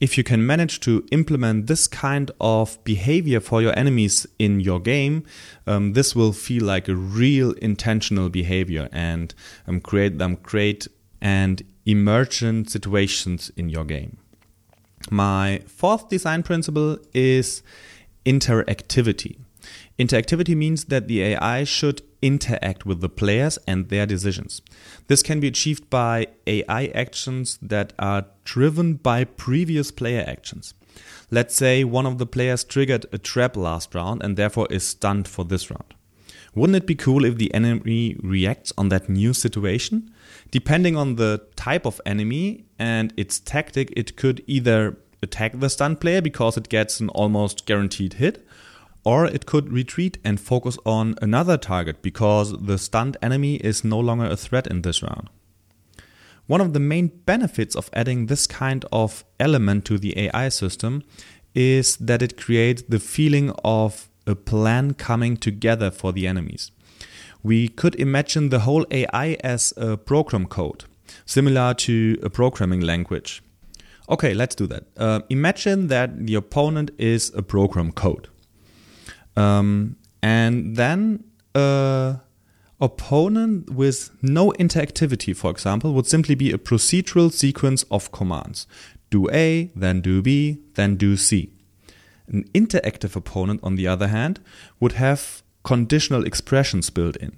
if 0.00 0.18
you 0.18 0.24
can 0.24 0.44
manage 0.44 0.80
to 0.80 1.06
implement 1.12 1.66
this 1.66 1.86
kind 1.86 2.30
of 2.40 2.82
behavior 2.84 3.40
for 3.40 3.62
your 3.62 3.76
enemies 3.78 4.26
in 4.38 4.60
your 4.60 4.80
game, 4.80 5.24
um, 5.66 5.92
this 5.92 6.16
will 6.16 6.32
feel 6.32 6.64
like 6.64 6.88
a 6.88 6.96
real 6.96 7.52
intentional 7.52 8.28
behavior 8.28 8.88
and 8.92 9.34
um, 9.66 9.80
create 9.80 10.18
them 10.18 10.36
great 10.42 10.88
and 11.20 11.62
emergent 11.86 12.68
situations 12.70 13.50
in 13.56 13.68
your 13.68 13.84
game. 13.84 14.18
My 15.10 15.62
fourth 15.66 16.08
design 16.08 16.42
principle 16.42 16.98
is 17.14 17.62
interactivity. 18.26 19.36
Interactivity 19.98 20.56
means 20.56 20.86
that 20.86 21.06
the 21.06 21.22
AI 21.22 21.62
should 21.64 22.02
interact 22.20 22.84
with 22.84 23.00
the 23.00 23.08
players 23.08 23.58
and 23.66 23.88
their 23.88 24.06
decisions. 24.06 24.60
This 25.06 25.22
can 25.22 25.40
be 25.40 25.48
achieved 25.48 25.88
by 25.88 26.26
AI 26.46 26.86
actions 26.86 27.58
that 27.62 27.92
are 27.98 28.26
driven 28.44 28.94
by 28.94 29.24
previous 29.24 29.90
player 29.90 30.24
actions. 30.26 30.74
Let's 31.30 31.54
say 31.54 31.84
one 31.84 32.06
of 32.06 32.18
the 32.18 32.26
players 32.26 32.64
triggered 32.64 33.06
a 33.12 33.18
trap 33.18 33.56
last 33.56 33.94
round 33.94 34.22
and 34.22 34.36
therefore 34.36 34.66
is 34.70 34.86
stunned 34.86 35.28
for 35.28 35.44
this 35.44 35.70
round. 35.70 35.94
Wouldn't 36.54 36.76
it 36.76 36.86
be 36.86 36.94
cool 36.94 37.24
if 37.24 37.36
the 37.36 37.52
enemy 37.52 38.16
reacts 38.20 38.72
on 38.78 38.88
that 38.88 39.08
new 39.08 39.34
situation? 39.34 40.12
Depending 40.50 40.96
on 40.96 41.16
the 41.16 41.42
type 41.56 41.84
of 41.84 42.00
enemy 42.06 42.64
and 42.78 43.12
its 43.16 43.40
tactic, 43.40 43.92
it 43.96 44.16
could 44.16 44.42
either 44.46 44.96
attack 45.20 45.58
the 45.58 45.68
stunned 45.68 46.00
player 46.00 46.22
because 46.22 46.56
it 46.56 46.68
gets 46.68 47.00
an 47.00 47.08
almost 47.08 47.66
guaranteed 47.66 48.14
hit, 48.14 48.46
or 49.04 49.26
it 49.26 49.46
could 49.46 49.72
retreat 49.72 50.18
and 50.24 50.40
focus 50.40 50.78
on 50.84 51.14
another 51.20 51.56
target 51.56 52.02
because 52.02 52.52
the 52.58 52.78
stunned 52.78 53.16
enemy 53.22 53.56
is 53.56 53.84
no 53.84 54.00
longer 54.00 54.24
a 54.24 54.36
threat 54.36 54.66
in 54.66 54.82
this 54.82 55.02
round. 55.02 55.28
One 56.46 56.60
of 56.60 56.72
the 56.72 56.80
main 56.80 57.08
benefits 57.24 57.74
of 57.74 57.90
adding 57.92 58.26
this 58.26 58.46
kind 58.46 58.84
of 58.92 59.24
element 59.38 59.84
to 59.86 59.98
the 59.98 60.18
AI 60.18 60.48
system 60.48 61.02
is 61.54 61.96
that 61.96 62.22
it 62.22 62.36
creates 62.36 62.82
the 62.82 62.98
feeling 62.98 63.50
of 63.64 64.08
a 64.26 64.34
plan 64.34 64.94
coming 64.94 65.36
together 65.36 65.90
for 65.90 66.12
the 66.12 66.26
enemies. 66.26 66.70
We 67.42 67.68
could 67.68 67.94
imagine 67.96 68.48
the 68.48 68.60
whole 68.60 68.86
AI 68.90 69.36
as 69.44 69.72
a 69.76 69.96
program 69.96 70.46
code, 70.46 70.84
similar 71.26 71.74
to 71.74 72.18
a 72.22 72.30
programming 72.30 72.80
language. 72.80 73.42
Okay, 74.08 74.34
let's 74.34 74.54
do 74.54 74.66
that. 74.66 74.84
Uh, 74.96 75.20
imagine 75.30 75.88
that 75.88 76.26
the 76.26 76.34
opponent 76.34 76.90
is 76.98 77.32
a 77.34 77.42
program 77.42 77.92
code. 77.92 78.28
Um, 79.36 79.96
and 80.22 80.76
then 80.76 81.24
a 81.54 82.20
opponent 82.80 83.70
with 83.70 84.10
no 84.22 84.52
interactivity, 84.52 85.34
for 85.34 85.50
example, 85.50 85.92
would 85.94 86.06
simply 86.06 86.34
be 86.34 86.52
a 86.52 86.58
procedural 86.58 87.32
sequence 87.32 87.84
of 87.90 88.12
commands. 88.12 88.66
Do 89.10 89.30
A, 89.30 89.70
then 89.74 90.00
do 90.00 90.22
B, 90.22 90.60
then 90.74 90.96
do 90.96 91.16
C. 91.16 91.50
An 92.26 92.44
interactive 92.54 93.16
opponent, 93.16 93.60
on 93.62 93.76
the 93.76 93.86
other 93.86 94.08
hand, 94.08 94.40
would 94.80 94.92
have 94.92 95.42
conditional 95.62 96.24
expressions 96.24 96.90
built 96.90 97.16
in. 97.16 97.36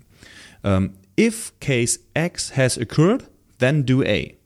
Um, 0.65 0.95
if 1.17 1.59
case 1.61 1.99
X 2.15 2.50
has 2.50 2.76
occurred, 2.76 3.26
then 3.59 3.83
do 3.83 4.03
A. 4.05 4.37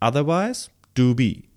Otherwise, 0.00 0.68
do 0.94 1.14
B. 1.14 1.48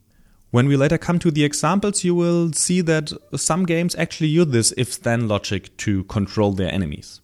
When 0.55 0.69
we 0.69 0.77
later 0.77 0.97
come 0.97 1.19
to 1.19 1.31
the 1.31 1.43
examples, 1.43 2.05
you 2.05 2.15
will 2.15 2.53
see 2.53 2.79
that 2.79 3.11
some 3.35 3.65
games 3.65 3.93
actually 3.95 4.29
use 4.29 4.47
this 4.47 4.73
if 4.77 5.01
then 5.01 5.27
logic 5.27 5.75
to 5.79 6.05
control 6.05 6.53
their 6.53 6.73
enemies. 6.73 7.19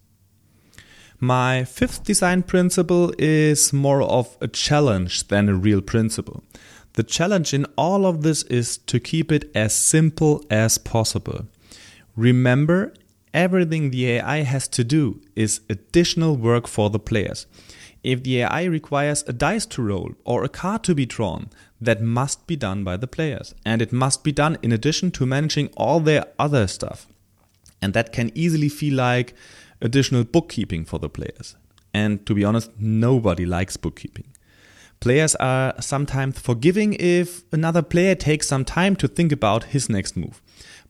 My 1.17 1.63
fifth 1.63 2.03
design 2.03 2.43
principle 2.43 3.13
is 3.17 3.71
more 3.71 4.01
of 4.01 4.35
a 4.41 4.49
challenge 4.49 5.29
than 5.29 5.47
a 5.47 5.53
real 5.53 5.79
principle. 5.79 6.43
The 6.95 7.03
challenge 7.03 7.53
in 7.53 7.65
all 7.77 8.05
of 8.05 8.21
this 8.21 8.43
is 8.43 8.77
to 8.79 8.99
keep 8.99 9.31
it 9.31 9.49
as 9.55 9.73
simple 9.73 10.43
as 10.51 10.77
possible. 10.77 11.47
Remember, 12.17 12.93
everything 13.33 13.91
the 13.91 14.11
AI 14.11 14.41
has 14.41 14.67
to 14.67 14.83
do 14.83 15.21
is 15.37 15.61
additional 15.69 16.35
work 16.35 16.67
for 16.67 16.89
the 16.89 16.99
players. 16.99 17.47
If 18.03 18.23
the 18.23 18.41
AI 18.41 18.63
requires 18.65 19.23
a 19.25 19.31
dice 19.31 19.65
to 19.67 19.83
roll 19.83 20.11
or 20.25 20.43
a 20.43 20.49
card 20.49 20.83
to 20.83 20.95
be 20.95 21.05
drawn, 21.05 21.49
that 21.81 22.01
must 22.01 22.45
be 22.45 22.55
done 22.55 22.83
by 22.83 22.95
the 22.95 23.07
players. 23.07 23.55
And 23.65 23.81
it 23.81 23.91
must 23.91 24.23
be 24.23 24.31
done 24.31 24.57
in 24.61 24.71
addition 24.71 25.11
to 25.11 25.25
managing 25.25 25.69
all 25.75 25.99
their 25.99 26.25
other 26.37 26.67
stuff. 26.67 27.07
And 27.81 27.93
that 27.93 28.13
can 28.13 28.31
easily 28.35 28.69
feel 28.69 28.95
like 28.95 29.33
additional 29.81 30.23
bookkeeping 30.23 30.85
for 30.85 30.99
the 30.99 31.09
players. 31.09 31.55
And 31.93 32.25
to 32.27 32.35
be 32.35 32.43
honest, 32.43 32.69
nobody 32.77 33.45
likes 33.45 33.75
bookkeeping. 33.77 34.27
Players 34.99 35.33
are 35.35 35.73
sometimes 35.81 36.39
forgiving 36.39 36.93
if 36.99 37.43
another 37.51 37.81
player 37.81 38.13
takes 38.13 38.47
some 38.47 38.63
time 38.63 38.95
to 38.97 39.07
think 39.07 39.31
about 39.31 39.65
his 39.65 39.89
next 39.89 40.15
move. 40.15 40.39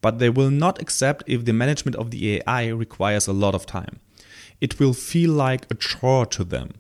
But 0.02 0.20
they 0.20 0.30
will 0.30 0.50
not 0.50 0.82
accept 0.82 1.24
if 1.28 1.46
the 1.46 1.54
management 1.54 1.96
of 1.96 2.12
the 2.12 2.42
AI 2.42 2.68
requires 2.68 3.28
a 3.28 3.34
lot 3.34 3.56
of 3.56 3.66
time. 3.66 4.02
It 4.60 4.80
will 4.80 4.94
feel 4.94 5.32
like 5.32 5.66
a 5.72 5.76
chore 5.76 6.26
to 6.26 6.44
them. 6.44 6.74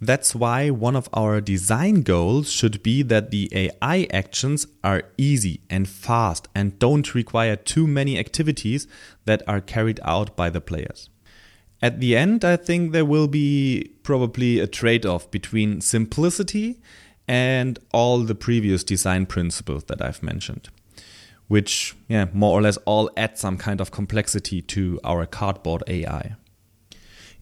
That's 0.00 0.34
why 0.34 0.70
one 0.70 0.96
of 0.96 1.08
our 1.12 1.40
design 1.40 2.02
goals 2.02 2.50
should 2.50 2.82
be 2.82 3.02
that 3.02 3.30
the 3.30 3.48
AI 3.52 4.06
actions 4.12 4.66
are 4.82 5.04
easy 5.16 5.60
and 5.70 5.88
fast 5.88 6.48
and 6.54 6.78
don't 6.78 7.14
require 7.14 7.56
too 7.56 7.86
many 7.86 8.18
activities 8.18 8.86
that 9.24 9.42
are 9.48 9.60
carried 9.60 10.00
out 10.02 10.36
by 10.36 10.50
the 10.50 10.60
players. 10.60 11.08
At 11.80 12.00
the 12.00 12.16
end, 12.16 12.44
I 12.44 12.56
think 12.56 12.92
there 12.92 13.04
will 13.04 13.28
be 13.28 13.92
probably 14.02 14.58
a 14.58 14.66
trade 14.66 15.04
off 15.04 15.30
between 15.30 15.80
simplicity 15.80 16.80
and 17.28 17.78
all 17.92 18.20
the 18.20 18.34
previous 18.34 18.84
design 18.84 19.26
principles 19.26 19.84
that 19.84 20.02
I've 20.02 20.22
mentioned, 20.22 20.68
which, 21.48 21.94
yeah, 22.08 22.26
more 22.32 22.58
or 22.58 22.62
less 22.62 22.76
all 22.78 23.10
add 23.16 23.38
some 23.38 23.58
kind 23.58 23.80
of 23.80 23.90
complexity 23.90 24.60
to 24.62 24.98
our 25.04 25.26
cardboard 25.26 25.82
AI. 25.86 26.36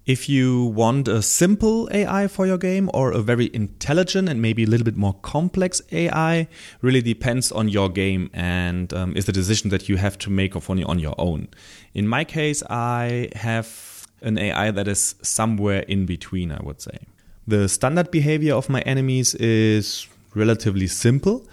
If 0.05 0.29
you 0.29 0.65
want 0.65 1.07
a 1.07 1.23
simple 1.23 1.89
AI 1.93 2.27
for 2.27 2.45
your 2.45 2.59
game 2.59 2.91
or 2.93 3.13
a 3.13 3.21
very 3.21 3.51
intelligent 3.55 4.29
and 4.29 4.43
maybe 4.43 4.65
a 4.65 4.67
little 4.67 4.85
bit 4.85 4.97
more 4.97 5.15
complex 5.23 5.81
AI, 5.93 6.49
really 6.81 7.03
depends 7.03 7.53
on 7.53 7.69
your 7.69 7.89
game 7.89 8.29
and 8.33 8.93
um, 8.93 9.17
is 9.17 9.27
the 9.27 9.33
decision 9.33 9.71
that 9.71 9.89
you 9.89 9.97
have 9.99 10.19
to 10.19 10.31
make 10.31 10.57
on 10.57 10.99
your 10.99 11.15
own. 11.19 11.47
In 11.95 12.09
my 12.09 12.25
case, 12.25 12.65
I 12.69 13.29
have 13.37 14.09
an 14.23 14.39
AI 14.39 14.73
that 14.73 14.89
is 14.89 15.15
somewhere 15.23 15.81
in 15.87 16.05
between, 16.05 16.51
I 16.51 16.61
would 16.63 16.81
say. 16.81 16.99
The 17.47 17.69
standard 17.69 18.11
behavior 18.11 18.55
of 18.55 18.69
my 18.69 18.81
enemies 18.81 19.37
is 19.37 20.09
relatively 20.35 20.89
simple 20.89 21.47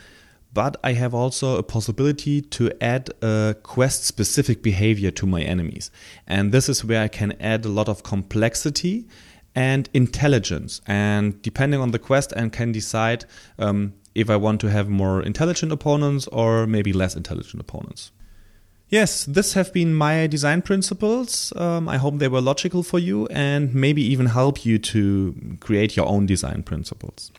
but 0.53 0.77
I 0.83 0.93
have 0.93 1.13
also 1.13 1.57
a 1.57 1.63
possibility 1.63 2.41
to 2.41 2.71
add 2.81 3.11
a 3.21 3.55
quest 3.63 4.05
specific 4.05 4.63
behavior 4.63 5.11
to 5.11 5.25
my 5.25 5.41
enemies. 5.41 5.91
And 6.27 6.51
this 6.51 6.69
is 6.69 6.83
where 6.83 7.03
I 7.03 7.07
can 7.07 7.33
add 7.39 7.65
a 7.65 7.69
lot 7.69 7.87
of 7.87 8.03
complexity 8.03 9.07
and 9.55 9.89
intelligence. 9.93 10.81
And 10.87 11.41
depending 11.41 11.79
on 11.79 11.91
the 11.91 11.99
quest, 11.99 12.33
I 12.35 12.49
can 12.49 12.71
decide 12.71 13.25
um, 13.57 13.93
if 14.15 14.29
I 14.29 14.35
want 14.35 14.59
to 14.61 14.69
have 14.69 14.89
more 14.89 15.21
intelligent 15.21 15.71
opponents 15.71 16.27
or 16.27 16.65
maybe 16.65 16.93
less 16.93 17.15
intelligent 17.15 17.61
opponents. 17.61 18.11
Yes, 18.89 19.25
this 19.25 19.53
have 19.53 19.71
been 19.71 19.93
my 19.93 20.25
design 20.25 20.63
principles. 20.63 21.53
Um, 21.55 21.87
I 21.87 21.97
hope 21.97 22.17
they 22.17 22.27
were 22.27 22.41
logical 22.41 22.81
for 22.81 22.97
you 22.97 23.27
and 23.27 23.73
maybe 23.75 24.01
even 24.01 24.25
help 24.25 24.65
you 24.65 24.79
to 24.79 25.57
create 25.59 25.95
your 25.95 26.07
own 26.07 26.25
design 26.25 26.63
principles. 26.63 27.31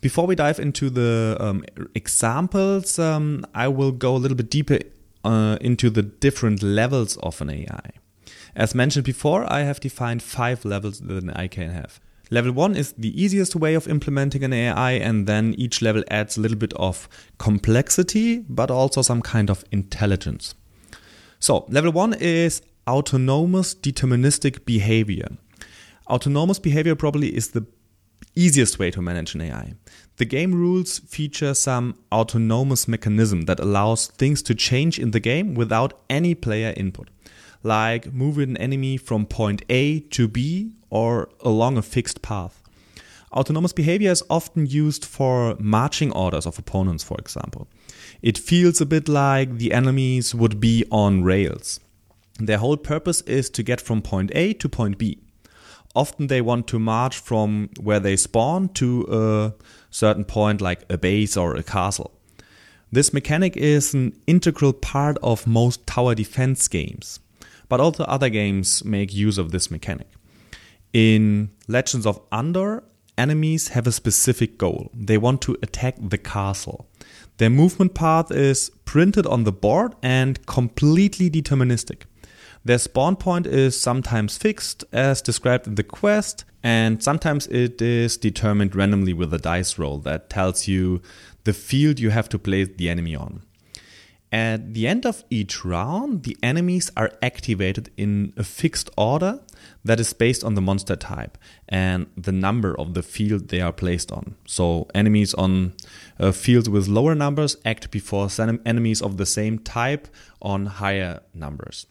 Before 0.00 0.26
we 0.26 0.34
dive 0.34 0.58
into 0.58 0.90
the 0.90 1.36
um, 1.40 1.64
examples, 1.94 2.98
um, 2.98 3.44
I 3.54 3.68
will 3.68 3.92
go 3.92 4.14
a 4.14 4.18
little 4.18 4.36
bit 4.36 4.50
deeper 4.50 4.78
uh, 5.24 5.58
into 5.60 5.90
the 5.90 6.02
different 6.02 6.62
levels 6.62 7.16
of 7.18 7.40
an 7.40 7.50
AI. 7.50 7.90
As 8.54 8.74
mentioned 8.74 9.04
before, 9.04 9.50
I 9.52 9.60
have 9.60 9.80
defined 9.80 10.22
five 10.22 10.64
levels 10.64 11.00
that 11.00 11.22
an 11.22 11.30
AI 11.30 11.48
can 11.48 11.70
have. 11.70 12.00
Level 12.30 12.52
one 12.52 12.74
is 12.74 12.92
the 12.98 13.22
easiest 13.22 13.54
way 13.54 13.74
of 13.74 13.86
implementing 13.86 14.42
an 14.42 14.52
AI, 14.52 14.92
and 14.92 15.26
then 15.26 15.54
each 15.56 15.80
level 15.80 16.02
adds 16.10 16.36
a 16.36 16.40
little 16.40 16.56
bit 16.56 16.72
of 16.74 17.08
complexity, 17.38 18.38
but 18.48 18.70
also 18.70 19.00
some 19.00 19.22
kind 19.22 19.48
of 19.48 19.64
intelligence. 19.70 20.54
So, 21.38 21.66
level 21.68 21.92
one 21.92 22.14
is 22.14 22.62
autonomous 22.88 23.74
deterministic 23.74 24.64
behavior. 24.64 25.28
Autonomous 26.08 26.58
behavior 26.58 26.96
probably 26.96 27.36
is 27.36 27.50
the 27.50 27.66
easiest 28.36 28.78
way 28.78 28.90
to 28.90 29.02
manage 29.02 29.34
an 29.34 29.40
AI. 29.40 29.74
The 30.18 30.24
game 30.24 30.54
rules 30.54 30.98
feature 31.00 31.54
some 31.54 31.98
autonomous 32.12 32.86
mechanism 32.86 33.42
that 33.42 33.60
allows 33.60 34.06
things 34.06 34.42
to 34.42 34.54
change 34.54 34.98
in 34.98 35.10
the 35.10 35.20
game 35.20 35.54
without 35.54 36.00
any 36.08 36.34
player 36.34 36.72
input, 36.76 37.08
like 37.62 38.12
moving 38.12 38.50
an 38.50 38.56
enemy 38.58 38.96
from 38.96 39.26
point 39.26 39.62
A 39.68 40.00
to 40.00 40.28
B 40.28 40.72
or 40.90 41.28
along 41.40 41.76
a 41.76 41.82
fixed 41.82 42.22
path. 42.22 42.62
Autonomous 43.32 43.72
behavior 43.72 44.10
is 44.10 44.22
often 44.30 44.66
used 44.66 45.04
for 45.04 45.56
marching 45.58 46.12
orders 46.12 46.46
of 46.46 46.58
opponents, 46.58 47.04
for 47.04 47.18
example. 47.18 47.66
It 48.22 48.38
feels 48.38 48.80
a 48.80 48.86
bit 48.86 49.08
like 49.08 49.58
the 49.58 49.72
enemies 49.72 50.34
would 50.34 50.60
be 50.60 50.86
on 50.90 51.24
rails. 51.24 51.80
Their 52.38 52.58
whole 52.58 52.76
purpose 52.76 53.20
is 53.22 53.50
to 53.50 53.62
get 53.62 53.80
from 53.80 54.00
point 54.00 54.30
A 54.34 54.52
to 54.54 54.68
point 54.68 54.96
B 54.96 55.18
often 55.96 56.26
they 56.28 56.40
want 56.40 56.68
to 56.68 56.78
march 56.78 57.18
from 57.18 57.70
where 57.80 57.98
they 57.98 58.16
spawn 58.16 58.68
to 58.74 59.06
a 59.10 59.54
certain 59.90 60.24
point 60.24 60.60
like 60.60 60.84
a 60.90 60.98
base 60.98 61.36
or 61.36 61.56
a 61.56 61.62
castle. 61.62 62.12
This 62.92 63.12
mechanic 63.12 63.56
is 63.56 63.94
an 63.94 64.12
integral 64.26 64.72
part 64.72 65.18
of 65.22 65.46
most 65.46 65.86
tower 65.86 66.14
defense 66.14 66.68
games, 66.68 67.18
but 67.68 67.80
also 67.80 68.04
other 68.04 68.28
games 68.28 68.84
make 68.84 69.12
use 69.12 69.38
of 69.38 69.50
this 69.50 69.70
mechanic. 69.70 70.06
In 70.92 71.50
Legends 71.66 72.06
of 72.06 72.20
Andor, 72.30 72.84
enemies 73.18 73.68
have 73.68 73.86
a 73.86 73.92
specific 73.92 74.58
goal. 74.58 74.90
They 74.94 75.18
want 75.18 75.40
to 75.42 75.56
attack 75.62 75.96
the 75.98 76.18
castle. 76.18 76.86
Their 77.38 77.50
movement 77.50 77.94
path 77.94 78.30
is 78.30 78.70
printed 78.84 79.26
on 79.26 79.44
the 79.44 79.52
board 79.52 79.94
and 80.02 80.44
completely 80.46 81.28
deterministic. 81.28 82.02
Their 82.66 82.78
spawn 82.78 83.14
point 83.14 83.46
is 83.46 83.80
sometimes 83.80 84.36
fixed, 84.36 84.82
as 84.92 85.22
described 85.22 85.68
in 85.68 85.76
the 85.76 85.84
quest, 85.84 86.44
and 86.64 87.00
sometimes 87.00 87.46
it 87.46 87.80
is 87.80 88.16
determined 88.16 88.74
randomly 88.74 89.12
with 89.12 89.32
a 89.32 89.38
dice 89.38 89.78
roll 89.78 89.98
that 89.98 90.28
tells 90.28 90.66
you 90.66 91.00
the 91.44 91.52
field 91.52 92.00
you 92.00 92.10
have 92.10 92.28
to 92.30 92.40
place 92.40 92.68
the 92.76 92.88
enemy 92.88 93.14
on. 93.14 93.42
At 94.32 94.74
the 94.74 94.88
end 94.88 95.06
of 95.06 95.22
each 95.30 95.64
round, 95.64 96.24
the 96.24 96.36
enemies 96.42 96.90
are 96.96 97.12
activated 97.22 97.92
in 97.96 98.32
a 98.36 98.42
fixed 98.42 98.90
order 98.98 99.38
that 99.84 100.00
is 100.00 100.12
based 100.12 100.42
on 100.42 100.54
the 100.54 100.60
monster 100.60 100.96
type 100.96 101.38
and 101.68 102.08
the 102.16 102.32
number 102.32 102.76
of 102.80 102.94
the 102.94 103.04
field 103.04 103.46
they 103.46 103.60
are 103.60 103.72
placed 103.72 104.10
on. 104.10 104.34
So, 104.44 104.88
enemies 104.92 105.34
on 105.34 105.74
fields 106.32 106.68
with 106.68 106.88
lower 106.88 107.14
numbers 107.14 107.58
act 107.64 107.92
before 107.92 108.28
enemies 108.40 109.02
of 109.02 109.18
the 109.18 109.26
same 109.26 109.60
type 109.60 110.08
on 110.42 110.66
higher 110.66 111.20
numbers. 111.32 111.86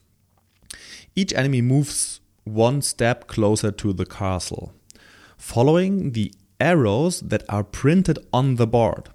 Each 1.15 1.33
enemy 1.33 1.61
moves 1.61 2.19
one 2.43 2.81
step 2.81 3.27
closer 3.27 3.71
to 3.71 3.93
the 3.93 4.05
castle, 4.05 4.73
following 5.37 6.11
the 6.11 6.33
arrows 6.59 7.21
that 7.21 7.43
are 7.49 7.63
printed 7.63 8.19
on 8.31 8.55
the 8.55 8.67
board. 8.67 9.09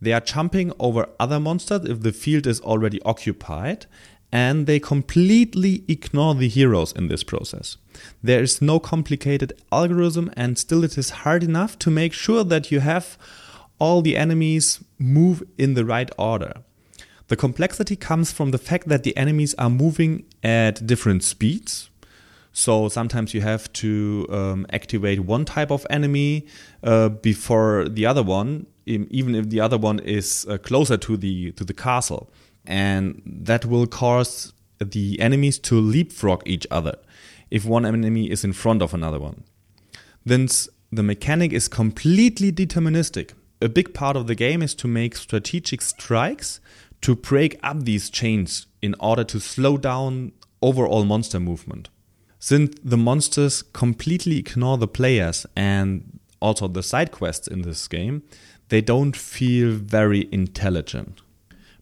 They 0.00 0.12
are 0.12 0.20
jumping 0.20 0.72
over 0.80 1.08
other 1.20 1.38
monsters 1.38 1.84
if 1.84 2.00
the 2.00 2.12
field 2.12 2.46
is 2.46 2.60
already 2.60 3.00
occupied, 3.02 3.86
and 4.32 4.66
they 4.66 4.80
completely 4.80 5.84
ignore 5.86 6.34
the 6.34 6.48
heroes 6.48 6.90
in 6.92 7.08
this 7.08 7.22
process. 7.22 7.76
There 8.22 8.42
is 8.42 8.62
no 8.62 8.80
complicated 8.80 9.52
algorithm, 9.70 10.32
and 10.36 10.58
still 10.58 10.82
it 10.82 10.98
is 10.98 11.10
hard 11.10 11.44
enough 11.44 11.78
to 11.80 11.90
make 11.90 12.12
sure 12.12 12.42
that 12.42 12.72
you 12.72 12.80
have 12.80 13.16
all 13.78 14.02
the 14.02 14.16
enemies 14.16 14.82
move 14.98 15.42
in 15.58 15.74
the 15.74 15.84
right 15.84 16.10
order. 16.18 16.54
The 17.32 17.36
complexity 17.36 17.96
comes 17.96 18.30
from 18.30 18.50
the 18.50 18.58
fact 18.58 18.88
that 18.88 19.04
the 19.04 19.16
enemies 19.16 19.54
are 19.54 19.70
moving 19.70 20.26
at 20.42 20.86
different 20.86 21.24
speeds. 21.24 21.88
So 22.52 22.90
sometimes 22.90 23.32
you 23.32 23.40
have 23.40 23.72
to 23.72 24.26
um, 24.28 24.66
activate 24.68 25.20
one 25.20 25.46
type 25.46 25.70
of 25.70 25.86
enemy 25.88 26.44
uh, 26.84 27.08
before 27.08 27.88
the 27.88 28.04
other 28.04 28.22
one, 28.22 28.66
even 28.84 29.34
if 29.34 29.48
the 29.48 29.60
other 29.60 29.78
one 29.78 29.98
is 30.00 30.44
uh, 30.46 30.58
closer 30.58 30.98
to 30.98 31.16
the 31.16 31.52
to 31.52 31.64
the 31.64 31.72
castle, 31.72 32.30
and 32.66 33.22
that 33.24 33.64
will 33.64 33.86
cause 33.86 34.52
the 34.78 35.18
enemies 35.18 35.58
to 35.60 35.80
leapfrog 35.80 36.42
each 36.44 36.66
other 36.70 36.96
if 37.50 37.64
one 37.64 37.86
enemy 37.86 38.30
is 38.30 38.44
in 38.44 38.52
front 38.52 38.82
of 38.82 38.92
another 38.92 39.18
one. 39.18 39.44
Then 40.26 40.48
the 40.90 41.02
mechanic 41.02 41.54
is 41.54 41.66
completely 41.66 42.52
deterministic. 42.52 43.30
A 43.62 43.70
big 43.70 43.94
part 43.94 44.16
of 44.16 44.26
the 44.26 44.34
game 44.34 44.60
is 44.60 44.74
to 44.74 44.86
make 44.86 45.16
strategic 45.16 45.80
strikes 45.80 46.60
to 47.02 47.14
break 47.14 47.58
up 47.62 47.84
these 47.84 48.10
chains 48.10 48.66
in 48.80 48.94
order 48.98 49.24
to 49.24 49.40
slow 49.40 49.76
down 49.76 50.32
overall 50.60 51.04
monster 51.04 51.40
movement. 51.40 51.88
Since 52.38 52.76
the 52.82 52.96
monsters 52.96 53.62
completely 53.62 54.38
ignore 54.38 54.78
the 54.78 54.88
players 54.88 55.46
and 55.54 56.18
also 56.40 56.66
the 56.66 56.82
side 56.82 57.12
quests 57.12 57.46
in 57.46 57.62
this 57.62 57.86
game, 57.86 58.22
they 58.68 58.80
don't 58.80 59.16
feel 59.16 59.72
very 59.72 60.28
intelligent. 60.32 61.20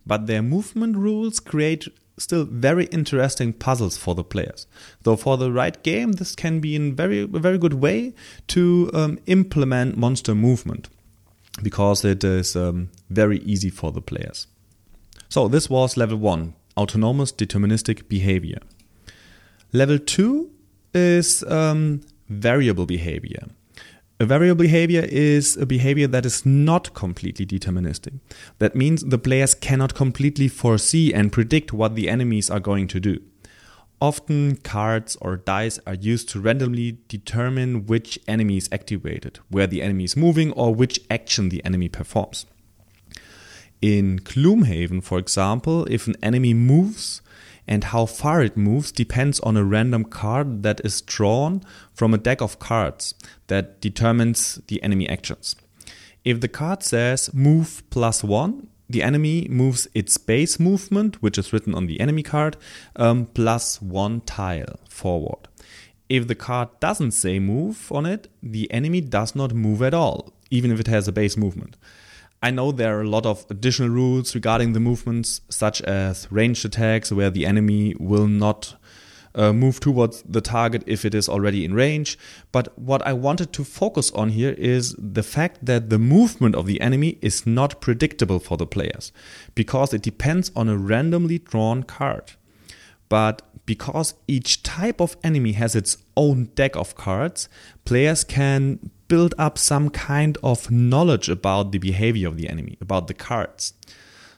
But 0.06 0.26
their 0.26 0.42
movement 0.42 0.96
rules 0.96 1.40
create 1.40 1.88
still 2.18 2.44
very 2.44 2.84
interesting 2.86 3.52
puzzles 3.52 3.96
for 3.96 4.14
the 4.14 4.24
players. 4.24 4.66
Though 5.02 5.16
for 5.16 5.36
the 5.36 5.50
right 5.50 5.82
game, 5.82 6.12
this 6.12 6.34
can 6.34 6.60
be 6.60 6.76
in 6.76 6.94
very 6.94 7.22
a 7.22 7.26
very 7.26 7.58
good 7.58 7.74
way 7.74 8.14
to 8.48 8.90
um, 8.92 9.18
implement 9.26 9.96
monster 9.96 10.34
movement 10.34 10.88
because 11.62 12.04
it 12.04 12.22
is 12.24 12.56
um, 12.56 12.90
very 13.08 13.38
easy 13.40 13.70
for 13.70 13.92
the 13.92 14.02
players. 14.02 14.46
So 15.30 15.46
this 15.46 15.70
was 15.70 15.96
level 15.96 16.18
one, 16.18 16.54
autonomous 16.76 17.30
deterministic 17.30 18.08
behavior. 18.08 18.58
Level 19.72 20.00
two 20.00 20.50
is 20.92 21.44
um, 21.44 22.00
variable 22.28 22.84
behavior. 22.84 23.46
A 24.18 24.26
variable 24.26 24.64
behavior 24.64 25.06
is 25.08 25.56
a 25.56 25.64
behavior 25.64 26.08
that 26.08 26.26
is 26.26 26.44
not 26.44 26.94
completely 26.94 27.46
deterministic. 27.46 28.18
That 28.58 28.74
means 28.74 29.04
the 29.04 29.18
players 29.18 29.54
cannot 29.54 29.94
completely 29.94 30.48
foresee 30.48 31.14
and 31.14 31.30
predict 31.30 31.72
what 31.72 31.94
the 31.94 32.08
enemies 32.08 32.50
are 32.50 32.58
going 32.58 32.88
to 32.88 32.98
do. 32.98 33.22
Often, 34.00 34.56
cards 34.56 35.16
or 35.20 35.36
dice 35.36 35.78
are 35.86 35.94
used 35.94 36.28
to 36.30 36.40
randomly 36.40 36.98
determine 37.06 37.86
which 37.86 38.18
enemy 38.26 38.56
is 38.56 38.68
activated, 38.72 39.38
where 39.48 39.68
the 39.68 39.80
enemy 39.80 40.04
is 40.04 40.16
moving, 40.16 40.50
or 40.52 40.74
which 40.74 40.98
action 41.08 41.50
the 41.50 41.64
enemy 41.64 41.88
performs. 41.88 42.46
In 43.80 44.18
Gloomhaven, 44.18 45.02
for 45.02 45.18
example, 45.18 45.86
if 45.86 46.06
an 46.06 46.16
enemy 46.22 46.52
moves 46.52 47.22
and 47.66 47.84
how 47.84 48.04
far 48.04 48.42
it 48.42 48.56
moves 48.56 48.92
depends 48.92 49.40
on 49.40 49.56
a 49.56 49.64
random 49.64 50.04
card 50.04 50.62
that 50.64 50.80
is 50.84 51.00
drawn 51.00 51.62
from 51.94 52.12
a 52.12 52.18
deck 52.18 52.42
of 52.42 52.58
cards 52.58 53.14
that 53.46 53.80
determines 53.80 54.60
the 54.66 54.82
enemy 54.82 55.08
actions. 55.08 55.56
If 56.24 56.40
the 56.40 56.48
card 56.48 56.82
says 56.82 57.32
move 57.32 57.82
plus 57.90 58.22
one, 58.22 58.68
the 58.88 59.02
enemy 59.02 59.46
moves 59.48 59.86
its 59.94 60.18
base 60.18 60.58
movement, 60.58 61.22
which 61.22 61.38
is 61.38 61.52
written 61.52 61.74
on 61.74 61.86
the 61.86 62.00
enemy 62.00 62.24
card, 62.24 62.56
um, 62.96 63.26
plus 63.26 63.80
one 63.80 64.20
tile 64.22 64.80
forward. 64.88 65.48
If 66.08 66.26
the 66.26 66.34
card 66.34 66.68
doesn't 66.80 67.12
say 67.12 67.38
move 67.38 67.90
on 67.92 68.04
it, 68.04 68.28
the 68.42 68.70
enemy 68.72 69.00
does 69.00 69.36
not 69.36 69.54
move 69.54 69.80
at 69.80 69.94
all, 69.94 70.32
even 70.50 70.72
if 70.72 70.80
it 70.80 70.88
has 70.88 71.06
a 71.06 71.12
base 71.12 71.36
movement. 71.36 71.76
I 72.42 72.50
know 72.50 72.72
there 72.72 72.98
are 72.98 73.02
a 73.02 73.08
lot 73.08 73.26
of 73.26 73.44
additional 73.50 73.90
rules 73.90 74.34
regarding 74.34 74.72
the 74.72 74.80
movements, 74.80 75.42
such 75.50 75.82
as 75.82 76.26
ranged 76.30 76.64
attacks, 76.64 77.12
where 77.12 77.30
the 77.30 77.44
enemy 77.44 77.94
will 77.98 78.26
not 78.26 78.76
uh, 79.34 79.52
move 79.52 79.78
towards 79.78 80.22
the 80.22 80.40
target 80.40 80.82
if 80.86 81.04
it 81.04 81.14
is 81.14 81.28
already 81.28 81.64
in 81.64 81.74
range. 81.74 82.18
But 82.50 82.76
what 82.78 83.06
I 83.06 83.12
wanted 83.12 83.52
to 83.52 83.64
focus 83.64 84.10
on 84.12 84.30
here 84.30 84.54
is 84.56 84.96
the 84.98 85.22
fact 85.22 85.64
that 85.66 85.90
the 85.90 85.98
movement 85.98 86.54
of 86.56 86.66
the 86.66 86.80
enemy 86.80 87.18
is 87.20 87.46
not 87.46 87.80
predictable 87.80 88.38
for 88.38 88.56
the 88.56 88.66
players 88.66 89.12
because 89.54 89.92
it 89.92 90.02
depends 90.02 90.50
on 90.56 90.68
a 90.68 90.76
randomly 90.76 91.38
drawn 91.38 91.82
card. 91.82 92.32
But 93.08 93.42
because 93.66 94.14
each 94.26 94.62
type 94.62 95.00
of 95.00 95.16
enemy 95.22 95.52
has 95.52 95.76
its 95.76 95.98
own 96.16 96.46
deck 96.54 96.74
of 96.74 96.94
cards, 96.94 97.48
players 97.84 98.24
can 98.24 98.90
build 99.10 99.34
up 99.36 99.58
some 99.58 99.90
kind 99.90 100.38
of 100.42 100.70
knowledge 100.70 101.28
about 101.28 101.72
the 101.72 101.78
behavior 101.78 102.28
of 102.28 102.36
the 102.38 102.48
enemy, 102.48 102.78
about 102.80 103.08
the 103.08 103.14
cards. 103.28 103.74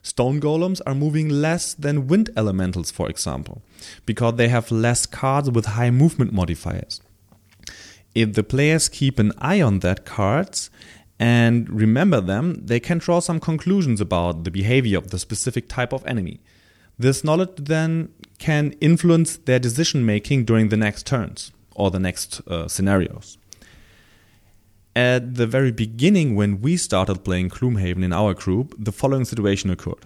Stone 0.02 0.40
golems 0.40 0.80
are 0.86 0.94
moving 0.94 1.28
less 1.28 1.74
than 1.74 2.08
wind 2.08 2.30
elementals, 2.36 2.90
for 2.90 3.08
example, 3.08 3.62
because 4.06 4.34
they 4.34 4.48
have 4.48 4.72
less 4.72 5.06
cards 5.06 5.48
with 5.50 5.76
high 5.76 5.90
movement 5.90 6.32
modifiers. 6.32 7.00
If 8.14 8.32
the 8.32 8.42
players 8.42 8.88
keep 8.88 9.18
an 9.18 9.32
eye 9.38 9.60
on 9.60 9.80
that 9.80 10.04
cards 10.06 10.70
and 11.20 11.68
remember 11.68 12.20
them, 12.20 12.46
they 12.66 12.80
can 12.80 12.98
draw 12.98 13.20
some 13.20 13.40
conclusions 13.40 14.00
about 14.00 14.44
the 14.44 14.50
behavior 14.50 14.98
of 14.98 15.10
the 15.10 15.18
specific 15.18 15.68
type 15.68 15.92
of 15.92 16.04
enemy. 16.06 16.40
This 16.98 17.22
knowledge 17.22 17.56
then 17.56 18.08
can 18.38 18.72
influence 18.80 19.36
their 19.36 19.58
decision 19.58 20.04
making 20.04 20.46
during 20.46 20.70
the 20.70 20.76
next 20.76 21.06
turns 21.06 21.52
or 21.74 21.90
the 21.90 22.00
next 22.00 22.40
uh, 22.48 22.68
scenarios. 22.68 23.38
At 24.94 25.36
the 25.36 25.46
very 25.46 25.72
beginning, 25.72 26.34
when 26.34 26.60
we 26.60 26.76
started 26.76 27.24
playing 27.24 27.48
Gloomhaven 27.48 28.04
in 28.04 28.12
our 28.12 28.34
group, 28.34 28.74
the 28.78 28.92
following 28.92 29.24
situation 29.24 29.70
occurred. 29.70 30.04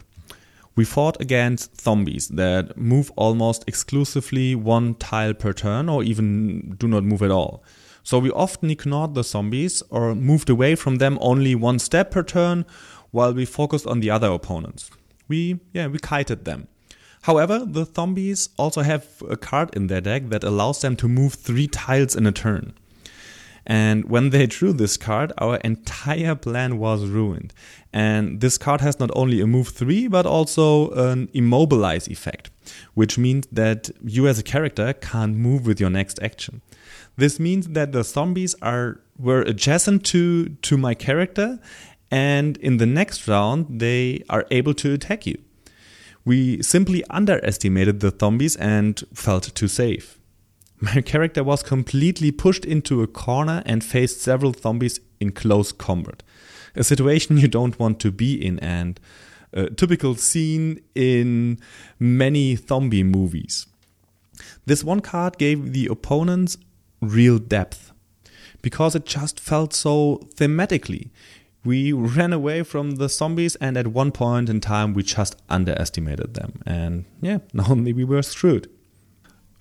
We 0.77 0.85
fought 0.85 1.21
against 1.21 1.81
zombies 1.81 2.29
that 2.29 2.77
move 2.77 3.11
almost 3.17 3.65
exclusively 3.67 4.55
one 4.55 4.95
tile 4.95 5.35
per 5.35 5.53
turn 5.53 5.89
or 5.89 6.05
even 6.05 6.77
do 6.79 6.87
not 6.87 7.03
move 7.03 7.23
at 7.23 7.33
all. 7.33 7.65
So 8.05 8.21
we 8.21 8.31
often 8.31 8.71
ignored 8.71 9.15
the 9.15 9.25
zombies 9.25 9.83
or 9.91 10.15
moved 10.15 10.51
away 10.51 10.77
from 10.77 10.97
them 10.97 11.19
only 11.21 11.57
one 11.57 11.81
step 11.81 12.13
per 12.13 12.23
turn 12.23 12.65
while 13.11 13.33
we 13.33 13.45
focused 13.45 13.87
on 13.89 13.99
the 13.99 14.11
other 14.11 14.29
opponents. 14.29 14.91
We, 15.27 15.59
yeah, 15.73 15.89
we 15.89 15.99
kited 15.99 16.45
them. 16.45 16.69
However, 17.23 17.65
the 17.67 17.87
zombies 17.87 18.51
also 18.57 18.83
have 18.83 19.05
a 19.29 19.37
card 19.37 19.75
in 19.75 19.89
their 19.89 20.01
deck 20.01 20.29
that 20.29 20.45
allows 20.45 20.83
them 20.83 20.95
to 20.97 21.09
move 21.09 21.35
three 21.35 21.67
tiles 21.67 22.15
in 22.15 22.25
a 22.27 22.33
turn. 22.33 22.75
And 23.67 24.09
when 24.09 24.31
they 24.31 24.47
drew 24.47 24.73
this 24.73 24.97
card, 24.97 25.33
our 25.39 25.57
entire 25.57 26.37
plan 26.37 26.79
was 26.79 27.07
ruined. 27.07 27.53
And 27.93 28.41
this 28.41 28.59
card 28.59 28.81
has 28.81 29.01
not 29.01 29.11
only 29.17 29.41
a 29.41 29.47
move 29.47 29.69
3, 29.69 30.07
but 30.07 30.25
also 30.25 30.91
an 30.91 31.29
immobilize 31.35 32.07
effect, 32.07 32.51
which 32.95 33.19
means 33.19 33.49
that 33.51 33.91
you 34.05 34.29
as 34.29 34.39
a 34.39 34.45
character 34.45 34.93
can't 34.93 35.37
move 35.37 35.67
with 35.67 35.81
your 35.81 35.91
next 35.91 36.23
action. 36.23 36.63
This 37.17 37.41
means 37.41 37.69
that 37.69 37.93
the 37.93 38.05
zombies 38.05 38.55
are 38.63 39.01
were 39.19 39.41
adjacent 39.43 40.05
to 40.05 40.51
to 40.61 40.77
my 40.77 40.95
character 40.95 41.59
and 42.11 42.59
in 42.59 42.77
the 42.77 42.85
next 42.85 43.27
round 43.27 43.81
they 43.81 44.23
are 44.29 44.47
able 44.51 44.75
to 44.75 44.93
attack 44.93 45.27
you. 45.27 45.39
We 46.25 46.63
simply 46.63 47.03
underestimated 47.09 48.01
the 48.01 48.15
zombies 48.21 48.57
and 48.57 49.03
felt 49.15 49.55
too 49.55 49.69
safe. 49.69 50.19
My 50.81 51.01
character 51.13 51.43
was 51.43 51.63
completely 51.63 52.31
pushed 52.31 52.65
into 52.65 53.03
a 53.03 53.07
corner 53.07 53.63
and 53.67 53.83
faced 53.83 54.21
several 54.21 54.53
zombies 54.53 55.01
in 55.21 55.33
close 55.33 55.73
combat. 55.73 56.23
A 56.75 56.85
situation 56.85 57.39
you 57.39 57.49
don't 57.49 57.79
want 57.79 58.01
to 58.01 58.11
be 58.11 58.35
in, 58.35 58.59
and 58.59 59.01
a 59.53 59.71
typical 59.71 60.15
scene 60.15 60.81
in 60.95 61.59
many 61.99 62.57
zombie 62.57 63.03
movies. 63.03 63.67
This 64.67 64.85
one 64.85 65.01
card 65.01 65.39
gave 65.39 65.73
the 65.73 65.87
opponents 65.87 66.59
real 67.01 67.39
depth 67.39 67.93
because 68.61 68.95
it 68.95 69.07
just 69.07 69.41
felt 69.41 69.73
so 69.73 70.29
thematically. 70.35 71.11
We 71.65 71.93
ran 71.93 72.33
away 72.33 72.63
from 72.63 72.97
the 72.97 73.09
zombies, 73.09 73.57
and 73.57 73.77
at 73.77 73.89
one 73.89 74.13
point 74.13 74.49
in 74.49 74.61
time, 74.61 74.93
we 74.95 75.03
just 75.03 75.37
underestimated 75.49 76.35
them. 76.35 76.61
And 76.67 77.05
yeah, 77.21 77.39
now 77.53 77.73
we 77.73 78.05
were 78.05 78.23
screwed. 78.23 78.69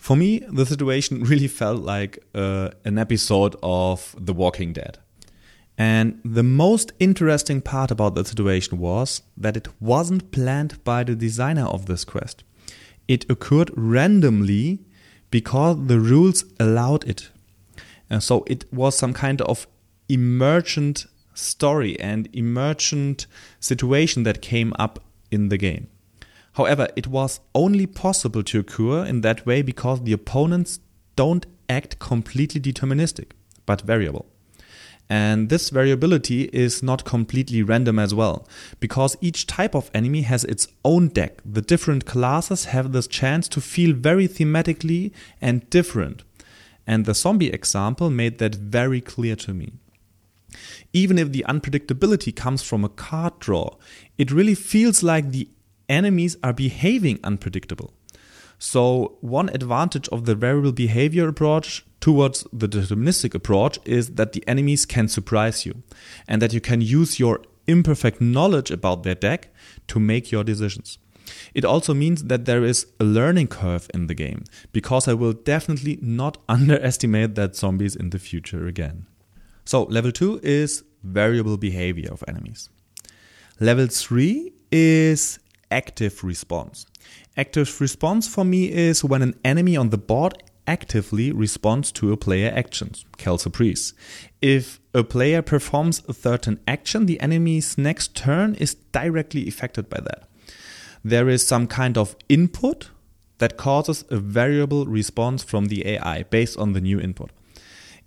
For 0.05 0.15
me, 0.15 0.43
the 0.47 0.67
situation 0.67 1.23
really 1.31 1.47
felt 1.47 1.81
like 1.81 2.23
uh, 2.35 2.69
an 2.83 2.99
episode 2.99 3.55
of 3.63 4.15
The 4.19 4.33
Walking 4.33 4.71
Dead. 4.71 4.99
And 5.79 6.21
the 6.23 6.43
most 6.43 6.91
interesting 6.99 7.59
part 7.59 7.89
about 7.89 8.13
the 8.13 8.23
situation 8.23 8.77
was 8.77 9.23
that 9.35 9.57
it 9.57 9.67
wasn't 9.79 10.29
planned 10.29 10.83
by 10.83 11.03
the 11.03 11.15
designer 11.15 11.65
of 11.65 11.87
this 11.87 12.05
quest. 12.05 12.43
It 13.07 13.27
occurred 13.31 13.71
randomly 13.75 14.81
because 15.31 15.87
the 15.87 15.99
rules 15.99 16.45
allowed 16.59 17.05
it. 17.05 17.31
And 18.07 18.21
so 18.21 18.43
it 18.45 18.71
was 18.71 18.95
some 18.95 19.11
kind 19.11 19.41
of 19.41 19.65
emergent 20.07 21.07
story 21.33 21.99
and 21.99 22.29
emergent 22.31 23.25
situation 23.59 24.21
that 24.21 24.43
came 24.43 24.71
up 24.77 24.99
in 25.31 25.49
the 25.49 25.57
game. 25.57 25.87
However, 26.55 26.87
it 26.95 27.07
was 27.07 27.41
only 27.53 27.85
possible 27.85 28.41
to 28.43 28.59
occur 28.59 29.05
in 29.05 29.21
that 29.21 29.45
way 29.45 29.61
because 29.61 30.01
the 30.01 30.13
opponents 30.13 30.79
don't 31.15 31.45
act 31.69 31.99
completely 31.99 32.61
deterministic, 32.61 33.31
but 33.65 33.81
variable. 33.81 34.25
And 35.09 35.49
this 35.49 35.69
variability 35.69 36.43
is 36.45 36.81
not 36.81 37.05
completely 37.05 37.61
random 37.61 37.99
as 37.99 38.15
well, 38.15 38.47
because 38.79 39.17
each 39.21 39.45
type 39.45 39.75
of 39.75 39.91
enemy 39.93 40.21
has 40.21 40.45
its 40.45 40.67
own 40.83 41.09
deck. 41.09 41.41
The 41.45 41.61
different 41.61 42.05
classes 42.05 42.65
have 42.65 42.91
this 42.91 43.07
chance 43.07 43.47
to 43.49 43.61
feel 43.61 43.93
very 43.93 44.27
thematically 44.27 45.11
and 45.41 45.69
different. 45.69 46.23
And 46.87 47.05
the 47.05 47.13
zombie 47.13 47.49
example 47.49 48.09
made 48.09 48.37
that 48.39 48.55
very 48.55 49.01
clear 49.01 49.35
to 49.37 49.53
me. 49.53 49.73
Even 50.93 51.17
if 51.17 51.33
the 51.33 51.45
unpredictability 51.49 52.33
comes 52.33 52.63
from 52.63 52.85
a 52.85 52.89
card 52.89 53.39
draw, 53.39 53.75
it 54.17 54.31
really 54.31 54.55
feels 54.55 55.03
like 55.03 55.31
the 55.31 55.49
enemies 55.89 56.37
are 56.43 56.53
behaving 56.53 57.19
unpredictable. 57.23 57.93
So, 58.57 59.17
one 59.21 59.49
advantage 59.49 60.07
of 60.09 60.25
the 60.25 60.35
variable 60.35 60.71
behavior 60.71 61.27
approach 61.27 61.85
towards 61.99 62.47
the 62.53 62.67
deterministic 62.67 63.35
approach 63.35 63.79
is 63.85 64.11
that 64.15 64.33
the 64.33 64.43
enemies 64.47 64.85
can 64.85 65.07
surprise 65.07 65.65
you 65.65 65.83
and 66.27 66.41
that 66.41 66.53
you 66.53 66.61
can 66.61 66.81
use 66.81 67.19
your 67.19 67.41
imperfect 67.67 68.21
knowledge 68.21 68.71
about 68.71 69.03
their 69.03 69.15
deck 69.15 69.49
to 69.87 69.99
make 69.99 70.31
your 70.31 70.43
decisions. 70.43 70.97
It 71.53 71.65
also 71.65 71.93
means 71.93 72.25
that 72.25 72.45
there 72.45 72.63
is 72.63 72.87
a 72.99 73.03
learning 73.03 73.47
curve 73.47 73.89
in 73.93 74.07
the 74.07 74.13
game 74.13 74.43
because 74.71 75.07
I 75.07 75.13
will 75.13 75.33
definitely 75.33 75.97
not 76.01 76.37
underestimate 76.49 77.35
that 77.35 77.55
zombies 77.55 77.95
in 77.95 78.11
the 78.11 78.19
future 78.19 78.67
again. 78.67 79.07
So, 79.65 79.83
level 79.83 80.11
2 80.11 80.41
is 80.43 80.83
variable 81.03 81.57
behavior 81.57 82.11
of 82.11 82.23
enemies. 82.27 82.69
Level 83.59 83.87
3 83.87 84.53
is 84.71 85.39
active 85.71 86.23
response. 86.23 86.85
Active 87.37 87.79
response 87.81 88.27
for 88.27 88.43
me 88.45 88.71
is 88.71 89.03
when 89.03 89.21
an 89.21 89.35
enemy 89.43 89.75
on 89.77 89.89
the 89.89 89.97
board 89.97 90.41
actively 90.67 91.31
responds 91.31 91.91
to 91.91 92.11
a 92.11 92.17
player 92.17 92.51
actions, 92.55 93.05
Surprise. 93.19 93.93
If 94.41 94.79
a 94.93 95.03
player 95.03 95.41
performs 95.41 96.01
a 96.07 96.13
certain 96.13 96.59
action, 96.67 97.05
the 97.05 97.19
enemy's 97.19 97.77
next 97.77 98.15
turn 98.15 98.55
is 98.55 98.75
directly 98.75 99.47
affected 99.47 99.89
by 99.89 99.99
that. 100.01 100.27
There 101.03 101.29
is 101.29 101.45
some 101.45 101.67
kind 101.67 101.97
of 101.97 102.15
input 102.29 102.89
that 103.37 103.57
causes 103.57 104.05
a 104.09 104.17
variable 104.17 104.85
response 104.85 105.43
from 105.43 105.65
the 105.65 105.85
AI 105.87 106.23
based 106.23 106.57
on 106.57 106.73
the 106.73 106.81
new 106.81 106.99
input. 106.99 107.31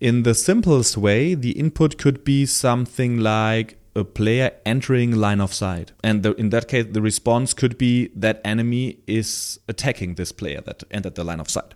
In 0.01 0.23
the 0.23 0.35
simplest 0.35 0.97
way, 0.97 1.35
the 1.35 1.53
input 1.53 1.99
could 1.99 2.25
be 2.25 2.47
something 2.47 3.19
like 3.19 3.78
a 3.99 4.05
player 4.05 4.53
entering 4.65 5.13
line 5.17 5.41
of 5.41 5.53
sight. 5.53 5.93
And 6.03 6.23
the, 6.23 6.35
in 6.35 6.51
that 6.51 6.69
case, 6.69 6.87
the 6.91 7.03
response 7.03 7.53
could 7.53 7.77
be 7.77 8.11
that 8.15 8.41
enemy 8.45 8.99
is 9.07 9.59
attacking 9.69 10.15
this 10.15 10.33
player 10.33 10.61
that 10.63 10.85
entered 10.91 11.17
the 11.17 11.25
line 11.25 11.41
of 11.41 11.51
sight. 11.51 11.75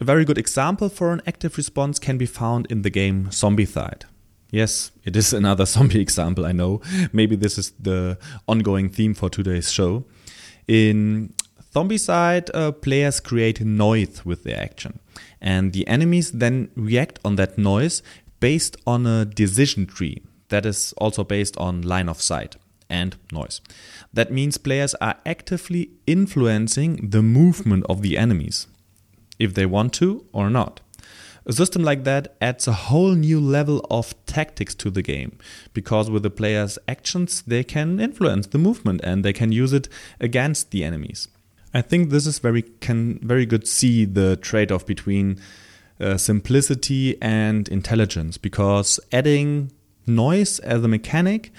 A 0.00 0.04
very 0.04 0.24
good 0.24 0.38
example 0.38 0.88
for 0.88 1.12
an 1.12 1.22
active 1.26 1.56
response 1.56 1.98
can 1.98 2.18
be 2.18 2.26
found 2.26 2.66
in 2.70 2.82
the 2.82 2.90
game 2.90 3.30
Zombie 3.30 3.66
Zombicide. 3.66 4.02
Yes, 4.50 4.92
it 5.04 5.16
is 5.16 5.32
another 5.42 5.66
zombie 5.66 6.00
example, 6.00 6.46
I 6.46 6.52
know. 6.52 6.80
Maybe 7.12 7.36
this 7.36 7.58
is 7.58 7.72
the 7.72 8.18
ongoing 8.46 8.88
theme 8.88 9.14
for 9.14 9.30
today's 9.30 9.72
show. 9.72 10.04
In 10.68 11.32
Zombicide, 11.74 12.50
uh, 12.54 12.72
players 12.72 13.20
create 13.20 13.60
noise 13.60 14.24
with 14.24 14.44
their 14.44 14.60
action, 14.60 15.00
and 15.40 15.72
the 15.72 15.86
enemies 15.88 16.30
then 16.32 16.70
react 16.76 17.18
on 17.24 17.36
that 17.36 17.58
noise 17.58 18.02
based 18.38 18.76
on 18.86 19.06
a 19.06 19.24
decision 19.24 19.86
tree 19.86 20.22
that 20.48 20.66
is 20.66 20.92
also 20.98 21.24
based 21.24 21.56
on 21.56 21.82
line 21.82 22.08
of 22.08 22.20
sight 22.20 22.56
and 22.88 23.16
noise. 23.32 23.60
That 24.12 24.32
means 24.32 24.58
players 24.58 24.94
are 24.96 25.16
actively 25.24 25.90
influencing 26.06 27.10
the 27.10 27.22
movement 27.22 27.84
of 27.88 28.02
the 28.02 28.16
enemies, 28.18 28.66
if 29.38 29.54
they 29.54 29.66
want 29.66 29.92
to 29.94 30.26
or 30.32 30.50
not. 30.50 30.80
A 31.46 31.52
system 31.52 31.82
like 31.82 32.04
that 32.04 32.36
adds 32.40 32.66
a 32.66 32.72
whole 32.72 33.12
new 33.12 33.38
level 33.38 33.86
of 33.90 34.14
tactics 34.24 34.74
to 34.76 34.90
the 34.90 35.02
game 35.02 35.38
because 35.74 36.10
with 36.10 36.22
the 36.22 36.30
player's 36.30 36.78
actions 36.88 37.42
they 37.42 37.62
can 37.62 38.00
influence 38.00 38.46
the 38.46 38.58
movement 38.58 39.02
and 39.04 39.22
they 39.22 39.34
can 39.34 39.52
use 39.52 39.74
it 39.74 39.88
against 40.20 40.70
the 40.70 40.82
enemies. 40.82 41.28
I 41.74 41.82
think 41.82 42.08
this 42.08 42.26
is 42.26 42.38
very 42.38 42.62
can 42.62 43.18
very 43.18 43.44
good 43.44 43.68
see 43.68 44.06
the 44.06 44.36
trade-off 44.36 44.86
between 44.86 45.38
uh, 46.00 46.16
simplicity 46.16 47.20
and 47.20 47.68
intelligence 47.68 48.38
because 48.38 48.98
adding 49.12 49.70
noise 50.06 50.58
as 50.60 50.82
a 50.82 50.88
mechanic 50.88 51.52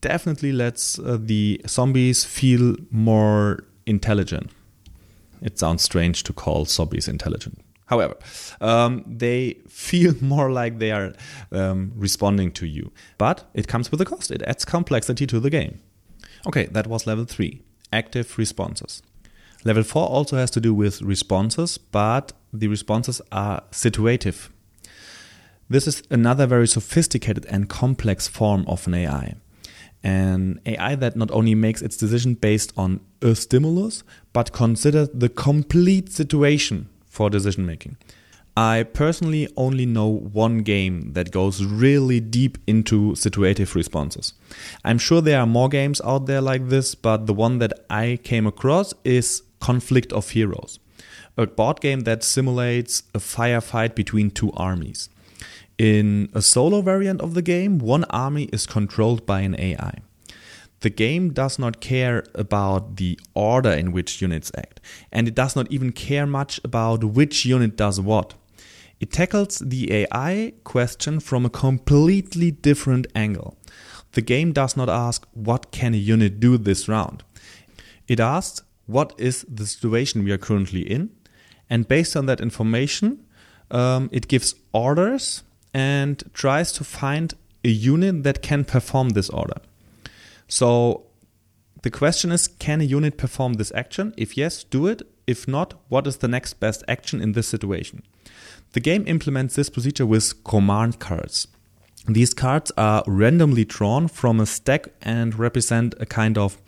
definitely 0.00 0.52
lets 0.52 0.98
uh, 0.98 1.18
the 1.20 1.60
zombies 1.66 2.24
feel 2.24 2.76
more 2.90 3.64
intelligent. 3.86 4.50
It 5.42 5.58
sounds 5.58 5.82
strange 5.82 6.24
to 6.24 6.32
call 6.32 6.64
zombies 6.64 7.08
intelligent. 7.08 7.60
However, 7.86 8.16
um, 8.60 9.04
they 9.06 9.58
feel 9.68 10.14
more 10.20 10.50
like 10.50 10.78
they 10.78 10.92
are 10.92 11.12
um, 11.52 11.92
responding 11.96 12.52
to 12.52 12.66
you. 12.66 12.92
But 13.16 13.44
it 13.54 13.66
comes 13.66 13.90
with 13.90 14.00
a 14.00 14.04
cost, 14.04 14.30
it 14.30 14.42
adds 14.42 14.64
complexity 14.64 15.26
to 15.26 15.40
the 15.40 15.50
game. 15.50 15.80
Okay, 16.46 16.66
that 16.66 16.86
was 16.86 17.06
level 17.06 17.24
3 17.24 17.62
active 17.92 18.36
responses. 18.36 19.02
Level 19.64 19.82
4 19.82 20.06
also 20.08 20.36
has 20.36 20.50
to 20.52 20.60
do 20.60 20.72
with 20.72 21.02
responses, 21.02 21.78
but 21.78 22.32
the 22.52 22.68
responses 22.68 23.20
are 23.32 23.62
situative. 23.70 24.50
This 25.70 25.86
is 25.86 26.02
another 26.10 26.46
very 26.46 26.66
sophisticated 26.66 27.44
and 27.46 27.68
complex 27.68 28.26
form 28.26 28.64
of 28.66 28.86
an 28.86 28.94
AI. 28.94 29.34
An 30.02 30.60
AI 30.64 30.94
that 30.94 31.14
not 31.14 31.30
only 31.30 31.54
makes 31.54 31.82
its 31.82 31.96
decision 31.96 32.34
based 32.34 32.72
on 32.76 33.00
a 33.20 33.34
stimulus, 33.34 34.02
but 34.32 34.52
considers 34.52 35.10
the 35.12 35.28
complete 35.28 36.10
situation 36.10 36.88
for 37.04 37.28
decision 37.28 37.66
making. 37.66 37.98
I 38.56 38.84
personally 38.84 39.46
only 39.56 39.84
know 39.84 40.06
one 40.06 40.58
game 40.58 41.12
that 41.12 41.30
goes 41.30 41.62
really 41.62 42.18
deep 42.18 42.56
into 42.66 43.14
situative 43.14 43.76
responses. 43.76 44.32
I'm 44.84 44.98
sure 44.98 45.20
there 45.20 45.38
are 45.38 45.46
more 45.46 45.68
games 45.68 46.00
out 46.02 46.26
there 46.26 46.40
like 46.40 46.68
this, 46.68 46.94
but 46.94 47.26
the 47.26 47.34
one 47.34 47.58
that 47.58 47.72
I 47.90 48.18
came 48.24 48.46
across 48.46 48.94
is 49.04 49.42
Conflict 49.60 50.12
of 50.14 50.30
Heroes, 50.30 50.80
a 51.36 51.46
board 51.46 51.80
game 51.82 52.00
that 52.00 52.24
simulates 52.24 53.02
a 53.14 53.18
firefight 53.18 53.94
between 53.94 54.30
two 54.30 54.50
armies. 54.54 55.10
In 55.78 56.28
a 56.34 56.42
solo 56.42 56.82
variant 56.82 57.20
of 57.20 57.34
the 57.34 57.42
game, 57.42 57.78
one 57.78 58.02
army 58.10 58.44
is 58.52 58.66
controlled 58.66 59.24
by 59.24 59.42
an 59.42 59.54
AI. 59.60 59.98
The 60.80 60.90
game 60.90 61.32
does 61.32 61.56
not 61.56 61.80
care 61.80 62.24
about 62.34 62.96
the 62.96 63.18
order 63.34 63.70
in 63.70 63.92
which 63.92 64.20
units 64.20 64.50
act, 64.56 64.80
and 65.12 65.28
it 65.28 65.36
does 65.36 65.54
not 65.54 65.70
even 65.70 65.92
care 65.92 66.26
much 66.26 66.60
about 66.64 67.04
which 67.04 67.44
unit 67.46 67.76
does 67.76 68.00
what. 68.00 68.34
It 68.98 69.12
tackles 69.12 69.58
the 69.58 69.92
AI 69.92 70.52
question 70.64 71.20
from 71.20 71.46
a 71.46 71.50
completely 71.50 72.50
different 72.50 73.06
angle. 73.14 73.56
The 74.12 74.22
game 74.22 74.52
does 74.52 74.76
not 74.76 74.88
ask, 74.88 75.26
What 75.32 75.70
can 75.70 75.94
a 75.94 75.98
unit 75.98 76.40
do 76.40 76.58
this 76.58 76.88
round? 76.88 77.22
It 78.08 78.18
asks, 78.18 78.62
What 78.86 79.14
is 79.16 79.46
the 79.48 79.66
situation 79.66 80.24
we 80.24 80.32
are 80.32 80.38
currently 80.38 80.80
in? 80.80 81.10
And 81.70 81.86
based 81.86 82.16
on 82.16 82.26
that 82.26 82.40
information, 82.40 83.24
um, 83.70 84.08
it 84.12 84.26
gives 84.26 84.54
orders 84.72 85.42
and 85.78 86.24
tries 86.34 86.72
to 86.72 86.82
find 86.82 87.34
a 87.64 87.68
unit 87.68 88.24
that 88.24 88.42
can 88.42 88.64
perform 88.64 89.10
this 89.10 89.30
order. 89.30 89.60
So 90.48 91.06
the 91.82 91.90
question 91.90 92.32
is 92.32 92.48
can 92.48 92.80
a 92.80 92.84
unit 92.84 93.16
perform 93.16 93.54
this 93.54 93.72
action? 93.74 94.12
If 94.16 94.36
yes, 94.36 94.64
do 94.64 94.88
it. 94.88 95.02
If 95.26 95.46
not, 95.46 95.74
what 95.88 96.06
is 96.06 96.16
the 96.16 96.26
next 96.26 96.54
best 96.54 96.82
action 96.88 97.20
in 97.20 97.32
this 97.32 97.46
situation? 97.46 98.02
The 98.72 98.80
game 98.80 99.04
implements 99.06 99.54
this 99.54 99.70
procedure 99.70 100.06
with 100.06 100.42
command 100.42 100.98
cards. 100.98 101.46
These 102.08 102.34
cards 102.34 102.72
are 102.76 103.04
randomly 103.06 103.64
drawn 103.64 104.08
from 104.08 104.40
a 104.40 104.46
stack 104.46 104.88
and 105.02 105.38
represent 105.38 105.94
a 106.00 106.06
kind 106.06 106.36
of 106.36 106.58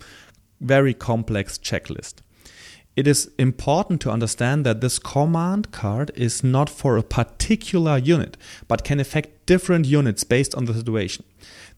very 0.61 0.93
complex 0.93 1.57
checklist. 1.57 2.20
It 3.01 3.07
is 3.07 3.31
important 3.39 3.99
to 4.01 4.11
understand 4.11 4.63
that 4.67 4.79
this 4.79 4.99
command 4.99 5.71
card 5.71 6.11
is 6.13 6.43
not 6.43 6.69
for 6.69 6.97
a 6.97 7.01
particular 7.01 7.97
unit, 7.97 8.37
but 8.67 8.83
can 8.83 8.99
affect 8.99 9.47
different 9.47 9.87
units 9.87 10.23
based 10.23 10.53
on 10.53 10.65
the 10.65 10.75
situation. 10.75 11.25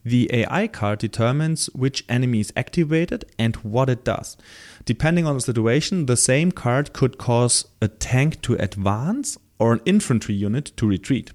The 0.03 0.29
AI 0.33 0.67
card 0.67 0.99
determines 0.99 1.67
which 1.67 2.03
enemy 2.09 2.41
is 2.41 2.51
activated 2.57 3.23
and 3.39 3.55
what 3.63 3.89
it 3.89 4.03
does. 4.03 4.35
Depending 4.83 5.25
on 5.25 5.35
the 5.35 5.39
situation, 5.39 6.07
the 6.07 6.17
same 6.17 6.51
card 6.51 6.91
could 6.91 7.17
cause 7.17 7.69
a 7.81 7.87
tank 7.87 8.41
to 8.41 8.55
advance 8.55 9.37
or 9.59 9.71
an 9.71 9.81
infantry 9.85 10.35
unit 10.35 10.73
to 10.75 10.85
retreat. 10.85 11.31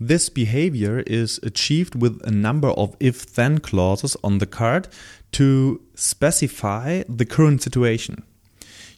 This 0.00 0.30
behavior 0.30 1.00
is 1.00 1.40
achieved 1.42 1.94
with 1.94 2.22
a 2.24 2.30
number 2.30 2.68
of 2.68 2.96
if 3.00 3.26
then 3.34 3.58
clauses 3.58 4.16
on 4.24 4.38
the 4.38 4.46
card 4.46 4.88
to 5.32 5.82
specify 5.94 7.02
the 7.06 7.26
current 7.26 7.60
situation 7.60 8.24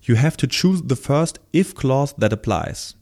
you 0.09 0.17
have 0.17 0.37
to 0.39 0.47
choose 0.47 0.83
the 0.83 0.97
first 0.97 1.39
if 1.53 1.75
clause 1.75 2.15
that 2.19 2.33
applies. 2.33 2.95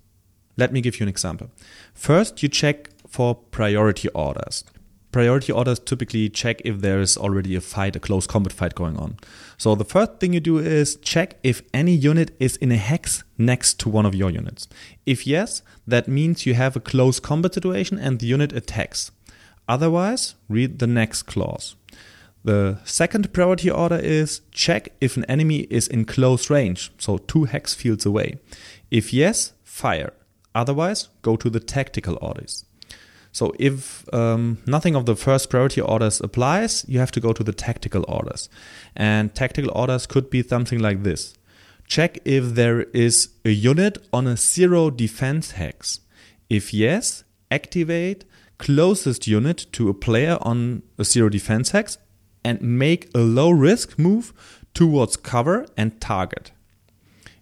Let 0.56 0.72
me 0.72 0.80
give 0.80 0.98
you 0.98 1.04
an 1.04 1.08
example. 1.08 1.50
First, 1.94 2.42
you 2.42 2.48
check 2.48 2.90
for 3.08 3.34
priority 3.34 4.08
orders. 4.08 4.64
Priority 5.12 5.52
orders 5.52 5.78
typically 5.78 6.28
check 6.28 6.60
if 6.64 6.80
there 6.80 7.00
is 7.00 7.16
already 7.16 7.54
a 7.54 7.60
fight, 7.60 7.96
a 7.96 8.00
close 8.00 8.26
combat 8.26 8.52
fight 8.52 8.74
going 8.74 8.98
on. 8.98 9.16
So 9.56 9.74
the 9.74 9.84
first 9.84 10.18
thing 10.18 10.34
you 10.34 10.40
do 10.40 10.58
is 10.58 10.96
check 10.96 11.38
if 11.42 11.62
any 11.72 11.94
unit 11.94 12.36
is 12.38 12.56
in 12.56 12.72
a 12.72 12.76
hex 12.76 13.24
next 13.38 13.80
to 13.80 13.88
one 13.88 14.04
of 14.04 14.14
your 14.14 14.30
units. 14.30 14.68
If 15.06 15.26
yes, 15.26 15.62
that 15.86 16.08
means 16.08 16.44
you 16.44 16.54
have 16.54 16.76
a 16.76 16.80
close 16.80 17.20
combat 17.20 17.54
situation 17.54 17.98
and 17.98 18.18
the 18.18 18.26
unit 18.26 18.52
attacks. 18.52 19.10
Otherwise, 19.68 20.34
read 20.48 20.80
the 20.80 20.86
next 20.86 21.22
clause. 21.22 21.76
The 22.46 22.78
second 22.84 23.32
priority 23.32 23.70
order 23.70 23.96
is 23.96 24.40
check 24.52 24.90
if 25.00 25.16
an 25.16 25.24
enemy 25.24 25.66
is 25.68 25.88
in 25.88 26.04
close 26.04 26.48
range, 26.48 26.92
so 26.96 27.18
two 27.18 27.42
hex 27.42 27.74
fields 27.74 28.06
away. 28.06 28.38
If 28.88 29.12
yes, 29.12 29.52
fire. 29.64 30.12
Otherwise, 30.54 31.08
go 31.22 31.34
to 31.34 31.50
the 31.50 31.58
tactical 31.58 32.16
orders. 32.22 32.64
So 33.32 33.52
if 33.58 34.06
um, 34.14 34.58
nothing 34.64 34.94
of 34.94 35.06
the 35.06 35.16
first 35.16 35.50
priority 35.50 35.80
orders 35.80 36.20
applies, 36.20 36.84
you 36.86 37.00
have 37.00 37.10
to 37.12 37.20
go 37.20 37.32
to 37.32 37.42
the 37.42 37.52
tactical 37.52 38.04
orders. 38.06 38.48
And 38.94 39.34
tactical 39.34 39.72
orders 39.74 40.06
could 40.06 40.30
be 40.30 40.44
something 40.44 40.78
like 40.78 41.02
this. 41.02 41.34
Check 41.88 42.20
if 42.24 42.54
there 42.54 42.82
is 42.94 43.30
a 43.44 43.50
unit 43.50 43.98
on 44.12 44.28
a 44.28 44.36
zero 44.36 44.90
defense 44.90 45.50
hex. 45.50 45.98
If 46.48 46.72
yes, 46.72 47.24
activate 47.50 48.24
closest 48.58 49.26
unit 49.26 49.66
to 49.72 49.88
a 49.88 49.94
player 49.94 50.38
on 50.42 50.82
a 50.96 51.02
zero 51.02 51.28
defense 51.28 51.72
hex 51.72 51.98
and 52.46 52.62
make 52.62 53.10
a 53.12 53.18
low 53.18 53.50
risk 53.50 53.98
move 53.98 54.32
towards 54.72 55.16
cover 55.16 55.66
and 55.76 56.00
target. 56.00 56.52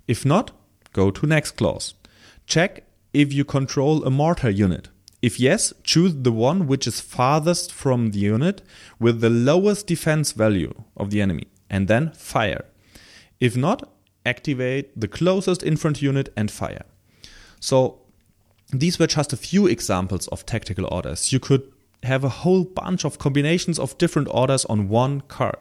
If 0.09 0.25
not, 0.25 0.53
go 0.95 1.11
to 1.11 1.27
next 1.27 1.59
clause. 1.59 1.93
Check 2.47 2.85
if 3.13 3.31
you 3.31 3.45
control 3.45 4.03
a 4.03 4.11
mortar 4.11 4.49
unit. 4.49 4.89
If 5.21 5.39
yes, 5.39 5.75
choose 5.83 6.15
the 6.15 6.33
one 6.33 6.67
which 6.67 6.87
is 6.87 7.03
farthest 7.03 7.71
from 7.71 8.13
the 8.13 8.19
unit 8.19 8.63
with 8.99 9.21
the 9.21 9.29
lowest 9.29 9.87
defense 9.87 10.33
value 10.33 10.73
of 10.97 11.11
the 11.11 11.21
enemy 11.21 11.49
and 11.69 11.87
then 11.87 12.13
fire. 12.13 12.65
If 13.41 13.59
not, 13.59 13.93
activate 14.25 14.99
the 14.99 15.09
closest 15.09 15.63
infantry 15.63 16.07
unit 16.07 16.33
and 16.35 16.51
fire. 16.51 16.87
So 17.61 18.01
these 18.73 18.99
were 18.99 19.07
just 19.07 19.35
a 19.35 19.37
few 19.37 19.67
examples 19.67 20.29
of 20.29 20.47
tactical 20.47 20.87
orders. 20.91 21.31
You 21.31 21.41
could 21.41 21.74
have 22.05 22.25
a 22.25 22.29
whole 22.29 22.65
bunch 22.65 23.05
of 23.05 23.19
combinations 23.19 23.79
of 23.79 23.97
different 23.99 24.29
orders 24.31 24.65
on 24.67 24.89
one 24.89 25.23
card. 25.23 25.59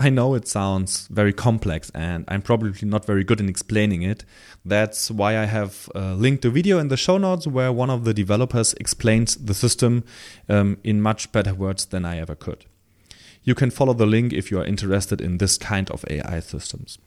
I 0.00 0.10
know 0.10 0.34
it 0.34 0.48
sounds 0.48 1.06
very 1.08 1.32
complex 1.32 1.90
and 1.94 2.24
I'm 2.26 2.42
probably 2.42 2.72
not 2.82 3.04
very 3.04 3.22
good 3.22 3.38
in 3.38 3.48
explaining 3.48 4.02
it. 4.02 4.24
That's 4.64 5.12
why 5.12 5.38
I 5.38 5.44
have 5.44 5.88
uh, 5.94 6.14
linked 6.14 6.44
a 6.44 6.50
video 6.50 6.80
in 6.80 6.88
the 6.88 6.96
show 6.96 7.18
notes 7.18 7.46
where 7.46 7.70
one 7.70 7.88
of 7.88 8.04
the 8.04 8.12
developers 8.12 8.74
explains 8.74 9.36
the 9.36 9.54
system 9.54 10.02
um, 10.48 10.78
in 10.82 11.00
much 11.00 11.30
better 11.30 11.54
words 11.54 11.84
than 11.86 12.04
I 12.04 12.18
ever 12.18 12.34
could. 12.34 12.64
You 13.44 13.54
can 13.54 13.70
follow 13.70 13.92
the 13.94 14.06
link 14.06 14.32
if 14.32 14.50
you 14.50 14.58
are 14.58 14.64
interested 14.64 15.20
in 15.20 15.38
this 15.38 15.56
kind 15.56 15.88
of 15.90 16.04
AI 16.10 16.40
systems. 16.40 16.98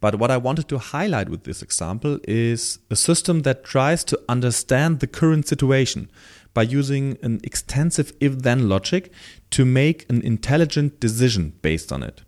But 0.00 0.14
what 0.14 0.30
I 0.30 0.36
wanted 0.36 0.68
to 0.68 0.78
highlight 0.78 1.28
with 1.28 1.44
this 1.44 1.62
example 1.62 2.20
is 2.26 2.78
a 2.90 2.96
system 2.96 3.42
that 3.42 3.64
tries 3.64 4.02
to 4.04 4.20
understand 4.28 5.00
the 5.00 5.06
current 5.06 5.46
situation 5.46 6.10
by 6.54 6.62
using 6.62 7.18
an 7.22 7.40
extensive 7.42 8.12
if 8.20 8.38
then 8.38 8.68
logic 8.68 9.12
to 9.50 9.64
make 9.64 10.08
an 10.10 10.22
intelligent 10.22 11.00
decision 11.00 11.52
based 11.62 11.92
on 11.92 12.02
it. 12.02 12.22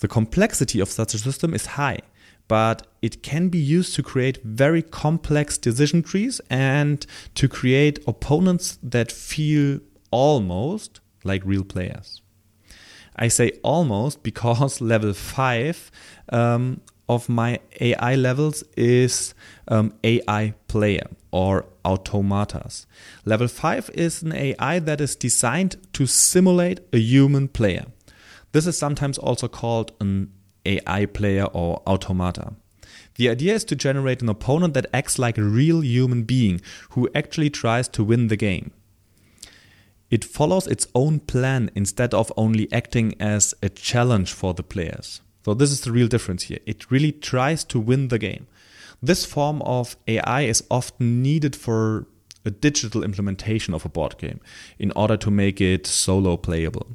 The 0.00 0.08
complexity 0.08 0.80
of 0.80 0.90
such 0.90 1.14
a 1.14 1.18
system 1.18 1.54
is 1.54 1.66
high, 1.66 2.00
but 2.48 2.86
it 3.02 3.22
can 3.22 3.48
be 3.48 3.58
used 3.58 3.94
to 3.94 4.02
create 4.02 4.42
very 4.44 4.82
complex 4.82 5.58
decision 5.58 6.02
trees 6.02 6.40
and 6.50 7.06
to 7.34 7.48
create 7.48 7.98
opponents 8.06 8.78
that 8.82 9.10
feel 9.10 9.80
almost 10.10 11.00
like 11.24 11.42
real 11.44 11.64
players. 11.64 12.22
I 13.16 13.28
say 13.28 13.52
almost 13.62 14.22
because 14.22 14.80
level 14.92 15.12
5 15.12 15.90
um, 16.30 16.80
of 17.08 17.28
my 17.28 17.60
AI 17.80 18.14
levels 18.16 18.64
is 18.76 19.34
um, 19.68 19.94
AI 20.02 20.54
player 20.68 21.06
or 21.30 21.66
automatas. 21.84 22.86
Level 23.24 23.48
5 23.48 23.90
is 23.94 24.22
an 24.22 24.32
AI 24.32 24.78
that 24.80 25.00
is 25.00 25.14
designed 25.14 25.76
to 25.92 26.06
simulate 26.06 26.80
a 26.92 26.98
human 26.98 27.48
player. 27.48 27.86
This 28.52 28.66
is 28.66 28.78
sometimes 28.78 29.18
also 29.18 29.48
called 29.48 29.92
an 30.00 30.32
AI 30.64 31.06
player 31.06 31.44
or 31.44 31.82
automata. 31.86 32.54
The 33.16 33.30
idea 33.30 33.54
is 33.54 33.64
to 33.64 33.76
generate 33.76 34.22
an 34.22 34.28
opponent 34.28 34.74
that 34.74 34.86
acts 34.92 35.18
like 35.18 35.38
a 35.38 35.42
real 35.42 35.82
human 35.82 36.24
being 36.24 36.60
who 36.90 37.08
actually 37.14 37.50
tries 37.50 37.88
to 37.88 38.04
win 38.04 38.28
the 38.28 38.36
game. 38.36 38.72
It 40.10 40.24
follows 40.24 40.66
its 40.66 40.86
own 40.94 41.20
plan 41.20 41.70
instead 41.74 42.14
of 42.14 42.32
only 42.36 42.70
acting 42.72 43.14
as 43.20 43.54
a 43.62 43.68
challenge 43.68 44.32
for 44.32 44.54
the 44.54 44.62
players. 44.62 45.20
So, 45.46 45.54
this 45.54 45.70
is 45.70 45.82
the 45.82 45.92
real 45.92 46.08
difference 46.08 46.42
here. 46.42 46.58
It 46.66 46.90
really 46.90 47.12
tries 47.12 47.62
to 47.66 47.78
win 47.78 48.08
the 48.08 48.18
game. 48.18 48.48
This 49.00 49.24
form 49.24 49.62
of 49.62 49.96
AI 50.08 50.40
is 50.40 50.64
often 50.72 51.22
needed 51.22 51.54
for 51.54 52.08
a 52.44 52.50
digital 52.50 53.04
implementation 53.04 53.72
of 53.72 53.84
a 53.84 53.88
board 53.88 54.18
game 54.18 54.40
in 54.80 54.90
order 54.96 55.16
to 55.18 55.30
make 55.30 55.60
it 55.60 55.86
solo 55.86 56.36
playable. 56.36 56.88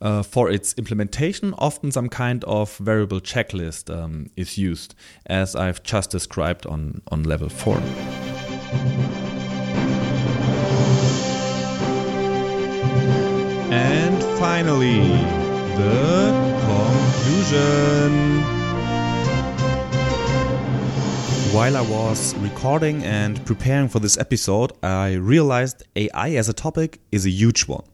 Uh, 0.00 0.22
for 0.22 0.48
its 0.48 0.72
implementation, 0.74 1.52
often 1.58 1.90
some 1.90 2.08
kind 2.08 2.44
of 2.44 2.76
variable 2.76 3.20
checklist 3.20 3.92
um, 3.92 4.30
is 4.36 4.56
used, 4.56 4.94
as 5.26 5.56
I've 5.56 5.82
just 5.82 6.10
described 6.10 6.64
on, 6.64 7.02
on 7.10 7.24
level 7.24 7.48
4. 7.48 7.76
And 13.72 14.22
finally, 14.38 15.00
the 15.76 16.45
conclusion. 17.26 18.42
While 21.52 21.76
I 21.76 21.80
was 21.80 22.36
recording 22.36 23.02
and 23.02 23.44
preparing 23.44 23.88
for 23.88 23.98
this 23.98 24.16
episode, 24.18 24.72
I 24.82 25.14
realized 25.14 25.82
AI 25.96 26.30
as 26.30 26.48
a 26.48 26.52
topic 26.52 27.00
is 27.10 27.26
a 27.26 27.30
huge 27.30 27.66
one. 27.66 27.84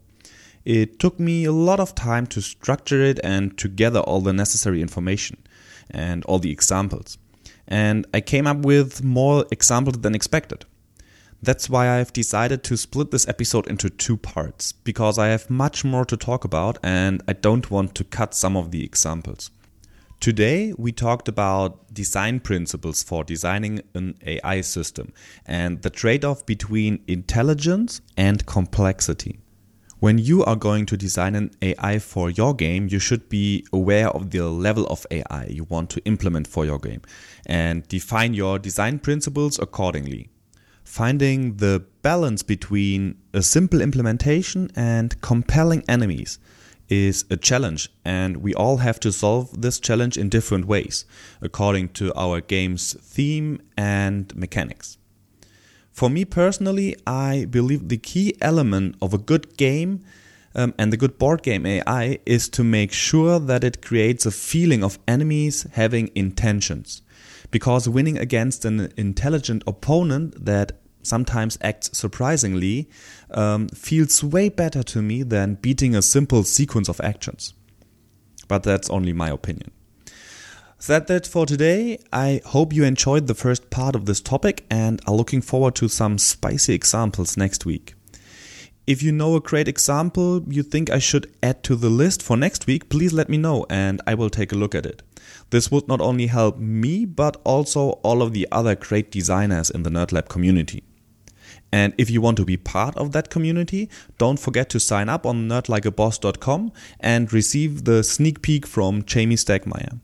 It 0.65 0.99
took 0.99 1.19
me 1.19 1.45
a 1.45 1.53
lot 1.53 1.81
of 1.81 1.95
time 1.95 2.27
to 2.29 2.41
structure 2.43 3.03
it 3.03 3.21
and 3.25 3.57
to 3.59 3.69
gather 3.69 4.01
all 4.01 4.21
the 4.21 4.33
necessary 4.33 4.83
information 4.83 5.39
and 5.91 6.25
all 6.27 6.39
the 6.39 6.51
examples. 6.51 7.19
And 7.67 8.07
I 8.13 8.21
came 8.21 8.47
up 8.47 8.59
with 8.59 9.03
more 9.03 9.47
examples 9.51 9.99
than 9.99 10.15
expected. 10.15 10.65
That's 11.45 11.69
why 11.69 11.99
I've 11.99 12.13
decided 12.13 12.63
to 12.65 12.77
split 12.77 13.11
this 13.11 13.27
episode 13.27 13.67
into 13.67 13.91
two 13.91 14.17
parts, 14.17 14.71
because 14.71 15.19
I 15.19 15.27
have 15.27 15.51
much 15.51 15.85
more 15.85 16.05
to 16.05 16.17
talk 16.17 16.45
about 16.45 16.79
and 16.85 17.21
I 17.27 17.33
don't 17.33 17.69
want 17.69 17.97
to 17.97 18.05
cut 18.05 18.33
some 18.33 18.57
of 18.57 18.71
the 18.71 18.85
examples. 18.85 19.51
Today, 20.21 20.73
we 20.79 20.93
talked 20.93 21.27
about 21.27 21.93
design 21.93 22.39
principles 22.39 23.03
for 23.03 23.25
designing 23.25 23.81
an 23.93 24.15
AI 24.25 24.61
system 24.61 25.13
and 25.45 25.83
the 25.83 25.91
trade 25.91 26.25
off 26.25 26.47
between 26.47 27.03
intelligence 27.09 28.03
and 28.17 28.47
complexity. 28.47 29.41
When 29.99 30.19
you 30.19 30.45
are 30.45 30.55
going 30.55 30.87
to 30.87 30.97
design 30.97 31.35
an 31.35 31.51
AI 31.61 31.99
for 31.99 32.31
your 32.31 32.55
game, 32.55 32.87
you 32.89 33.01
should 33.01 33.29
be 33.29 33.67
aware 33.73 34.11
of 34.11 34.31
the 34.31 34.49
level 34.49 34.87
of 34.87 35.05
AI 35.11 35.47
you 35.47 35.65
want 35.65 35.91
to 35.91 36.05
implement 36.05 36.47
for 36.47 36.65
your 36.65 36.79
game 36.79 37.03
and 37.47 37.87
define 37.89 38.33
your 38.33 38.61
design 38.61 39.01
principles 39.01 39.59
accordingly 39.59 40.29
finding 40.85 41.57
the 41.57 41.85
balance 42.03 42.43
between 42.43 43.17
a 43.33 43.43
simple 43.43 43.81
implementation 43.81 44.71
and 44.75 45.21
compelling 45.21 45.85
enemies 45.89 46.39
is 46.89 47.25
a 47.31 47.37
challenge, 47.37 47.89
and 48.05 48.39
we 48.39 48.55
all 48.55 48.79
have 48.79 49.01
to 49.01 49.13
solve 49.13 49.63
this 49.63 49.81
challenge 49.81 50.19
in 50.19 50.29
different 50.29 50.67
ways, 50.67 51.07
according 51.41 51.89
to 51.89 52.13
our 52.15 52.41
game's 52.41 52.95
theme 52.95 53.61
and 53.77 54.35
mechanics. 54.37 54.99
For 55.91 56.11
me 56.11 56.25
personally, 56.25 56.97
I 57.07 57.47
believe 57.49 57.89
the 57.89 57.99
key 57.99 58.35
element 58.41 58.97
of 59.01 59.15
a 59.15 59.19
good 59.19 59.57
game 59.57 60.05
um, 60.55 60.75
and 60.79 60.93
the 60.93 60.97
good 60.97 61.19
board 61.19 61.43
game 61.43 61.65
AI 61.65 62.19
is 62.27 62.49
to 62.51 62.65
make 62.65 62.93
sure 62.93 63.39
that 63.39 63.65
it 63.65 63.83
creates 63.83 64.27
a 64.27 64.31
feeling 64.31 64.85
of 64.85 64.99
enemies 65.09 65.67
having 65.73 66.11
intentions 66.15 67.03
because 67.53 67.89
winning 67.89 68.19
against 68.19 68.65
an 68.65 68.93
intelligent 68.97 69.63
opponent 69.69 70.45
that 70.45 70.73
sometimes 71.03 71.59
acts 71.61 71.97
surprisingly 71.97 72.89
um, 73.31 73.69
feels 73.69 74.25
way 74.25 74.49
better 74.49 74.83
to 74.83 75.03
me 75.03 75.23
than 75.23 75.55
beating 75.55 75.95
a 75.95 76.03
simple 76.03 76.43
sequence 76.43 76.89
of 76.89 77.01
actions. 77.01 77.55
But 78.49 78.65
that's 78.65 78.91
only 78.91 79.13
my 79.13 79.29
opinion. 79.31 79.71
That's 80.85 81.11
it 81.11 81.27
for 81.29 81.47
today. 81.47 81.99
I 82.13 82.41
hope 82.45 82.73
you 82.73 82.83
enjoyed 82.83 83.29
the 83.29 83.35
first 83.35 83.71
part 83.71 83.95
of 83.95 84.07
this 84.07 84.21
topic 84.21 84.65
and 84.69 85.01
are 85.07 85.15
looking 85.15 85.41
forward 85.41 85.77
to 85.77 85.89
some 85.89 86.19
spicy 86.19 86.75
examples 86.75 87.37
next 87.37 87.65
week. 87.65 87.95
If 88.85 89.01
you 89.01 89.13
know 89.13 89.37
a 89.37 89.41
great 89.41 89.69
example 89.69 90.43
you 90.49 90.65
think 90.65 90.91
I 90.91 90.99
should 90.99 91.33
add 91.41 91.63
to 91.65 91.77
the 91.77 91.89
list 91.89 92.21
for 92.21 92.37
next 92.37 92.67
week, 92.67 92.89
please 92.89 93.13
let 93.13 93.29
me 93.29 93.39
know 93.39 93.65
and 93.71 94.01
I 94.09 94.15
will 94.15 94.31
take 94.31 94.51
a 94.51 94.57
look 94.57 94.75
at 94.75 94.87
it. 94.87 95.03
This 95.51 95.71
would 95.71 95.87
not 95.87 96.01
only 96.01 96.27
help 96.27 96.59
me, 96.59 97.05
but 97.05 97.41
also 97.45 97.91
all 98.03 98.23
of 98.23 98.33
the 98.33 98.49
other 98.51 98.75
great 98.75 99.13
designers 99.13 99.71
in 99.71 99.85
the 99.85 99.91
NerdLab 99.91 100.29
community. 100.29 100.83
And 101.71 101.95
if 101.97 102.11
you 102.11 102.21
want 102.21 102.37
to 102.39 102.45
be 102.45 102.57
part 102.57 102.97
of 102.97 103.13
that 103.13 103.31
community, 103.31 103.89
don't 104.19 104.39
forget 104.39 104.69
to 104.71 104.81
sign 104.81 105.09
up 105.09 105.25
on 105.27 105.49
nerdlikeaboss.com 105.49 106.73
and 106.99 107.33
receive 107.33 107.85
the 107.85 108.03
sneak 108.03 108.43
peek 108.43 108.67
from 108.67 109.03
Jamey 109.03 109.39
Stegmaier. 109.39 110.01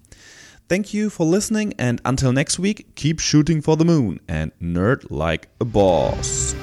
Thank 0.68 0.94
you 0.94 1.10
for 1.10 1.26
listening, 1.26 1.74
and 1.78 2.00
until 2.04 2.32
next 2.32 2.58
week, 2.58 2.94
keep 2.94 3.20
shooting 3.20 3.60
for 3.60 3.76
the 3.76 3.84
moon 3.84 4.20
and 4.28 4.52
nerd 4.60 5.10
like 5.10 5.48
a 5.60 5.64
boss. 5.64 6.54